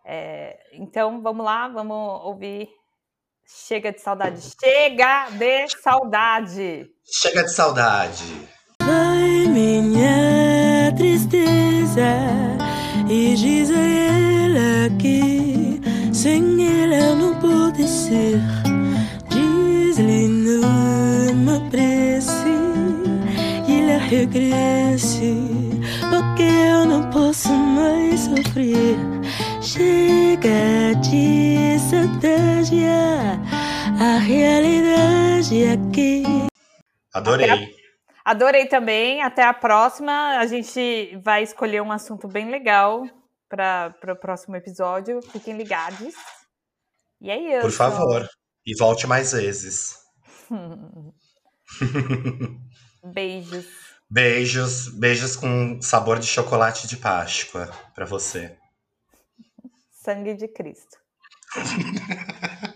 É, 0.05 0.59
então 0.73 1.19
vamos 1.21 1.43
lá, 1.43 1.67
vamos 1.67 2.25
ouvir 2.25 2.69
Chega 3.51 3.91
de 3.91 4.01
saudade. 4.01 4.41
Chega 4.63 5.27
de 5.31 5.81
saudade. 5.81 6.87
Chega 7.03 7.43
de 7.43 7.51
saudade. 7.51 8.47
Vai 8.81 9.47
minha 9.47 10.93
tristeza 10.95 12.17
e 13.09 13.35
diz 13.35 13.71
a 13.71 13.79
ela 13.79 14.97
que 14.99 15.81
sem 16.13 16.83
ela 16.83 16.95
eu 16.95 17.15
não 17.15 17.39
pode 17.39 17.87
ser. 17.87 18.39
Diz-lhe 19.29 20.27
no 20.27 20.99
e 24.11 24.25
cresce, 24.25 25.35
porque 26.09 26.41
eu 26.43 26.85
não 26.85 27.09
posso 27.11 27.53
mais 27.53 28.21
sofrer. 28.21 28.97
Chega 29.61 30.95
de 30.99 31.75
estratégia, 31.75 33.38
a 33.99 34.17
realidade 34.17 35.67
aqui. 35.67 36.23
Adorei. 37.13 37.75
Adorei 38.23 38.65
também. 38.65 39.21
Até 39.21 39.43
a 39.43 39.53
próxima. 39.53 40.37
A 40.37 40.47
gente 40.47 41.17
vai 41.17 41.43
escolher 41.43 41.81
um 41.81 41.91
assunto 41.91 42.25
bem 42.25 42.49
legal 42.49 43.03
para 43.49 43.93
o 44.07 44.15
próximo 44.15 44.55
episódio. 44.55 45.21
Fiquem 45.21 45.57
ligados. 45.57 46.13
E 47.19 47.29
é 47.29 47.57
isso. 47.57 47.61
Por 47.61 47.71
favor. 47.71 48.25
E 48.65 48.73
volte 48.77 49.05
mais 49.05 49.33
vezes. 49.33 49.97
Beijos. 53.03 53.67
Beijos, 54.09 54.87
beijos 54.97 55.35
com 55.35 55.81
sabor 55.81 56.19
de 56.19 56.25
chocolate 56.25 56.87
de 56.87 56.97
Páscoa 56.97 57.69
para 57.93 58.05
você. 58.05 58.57
Sangue 59.91 60.33
de 60.33 60.47
Cristo. 60.47 60.97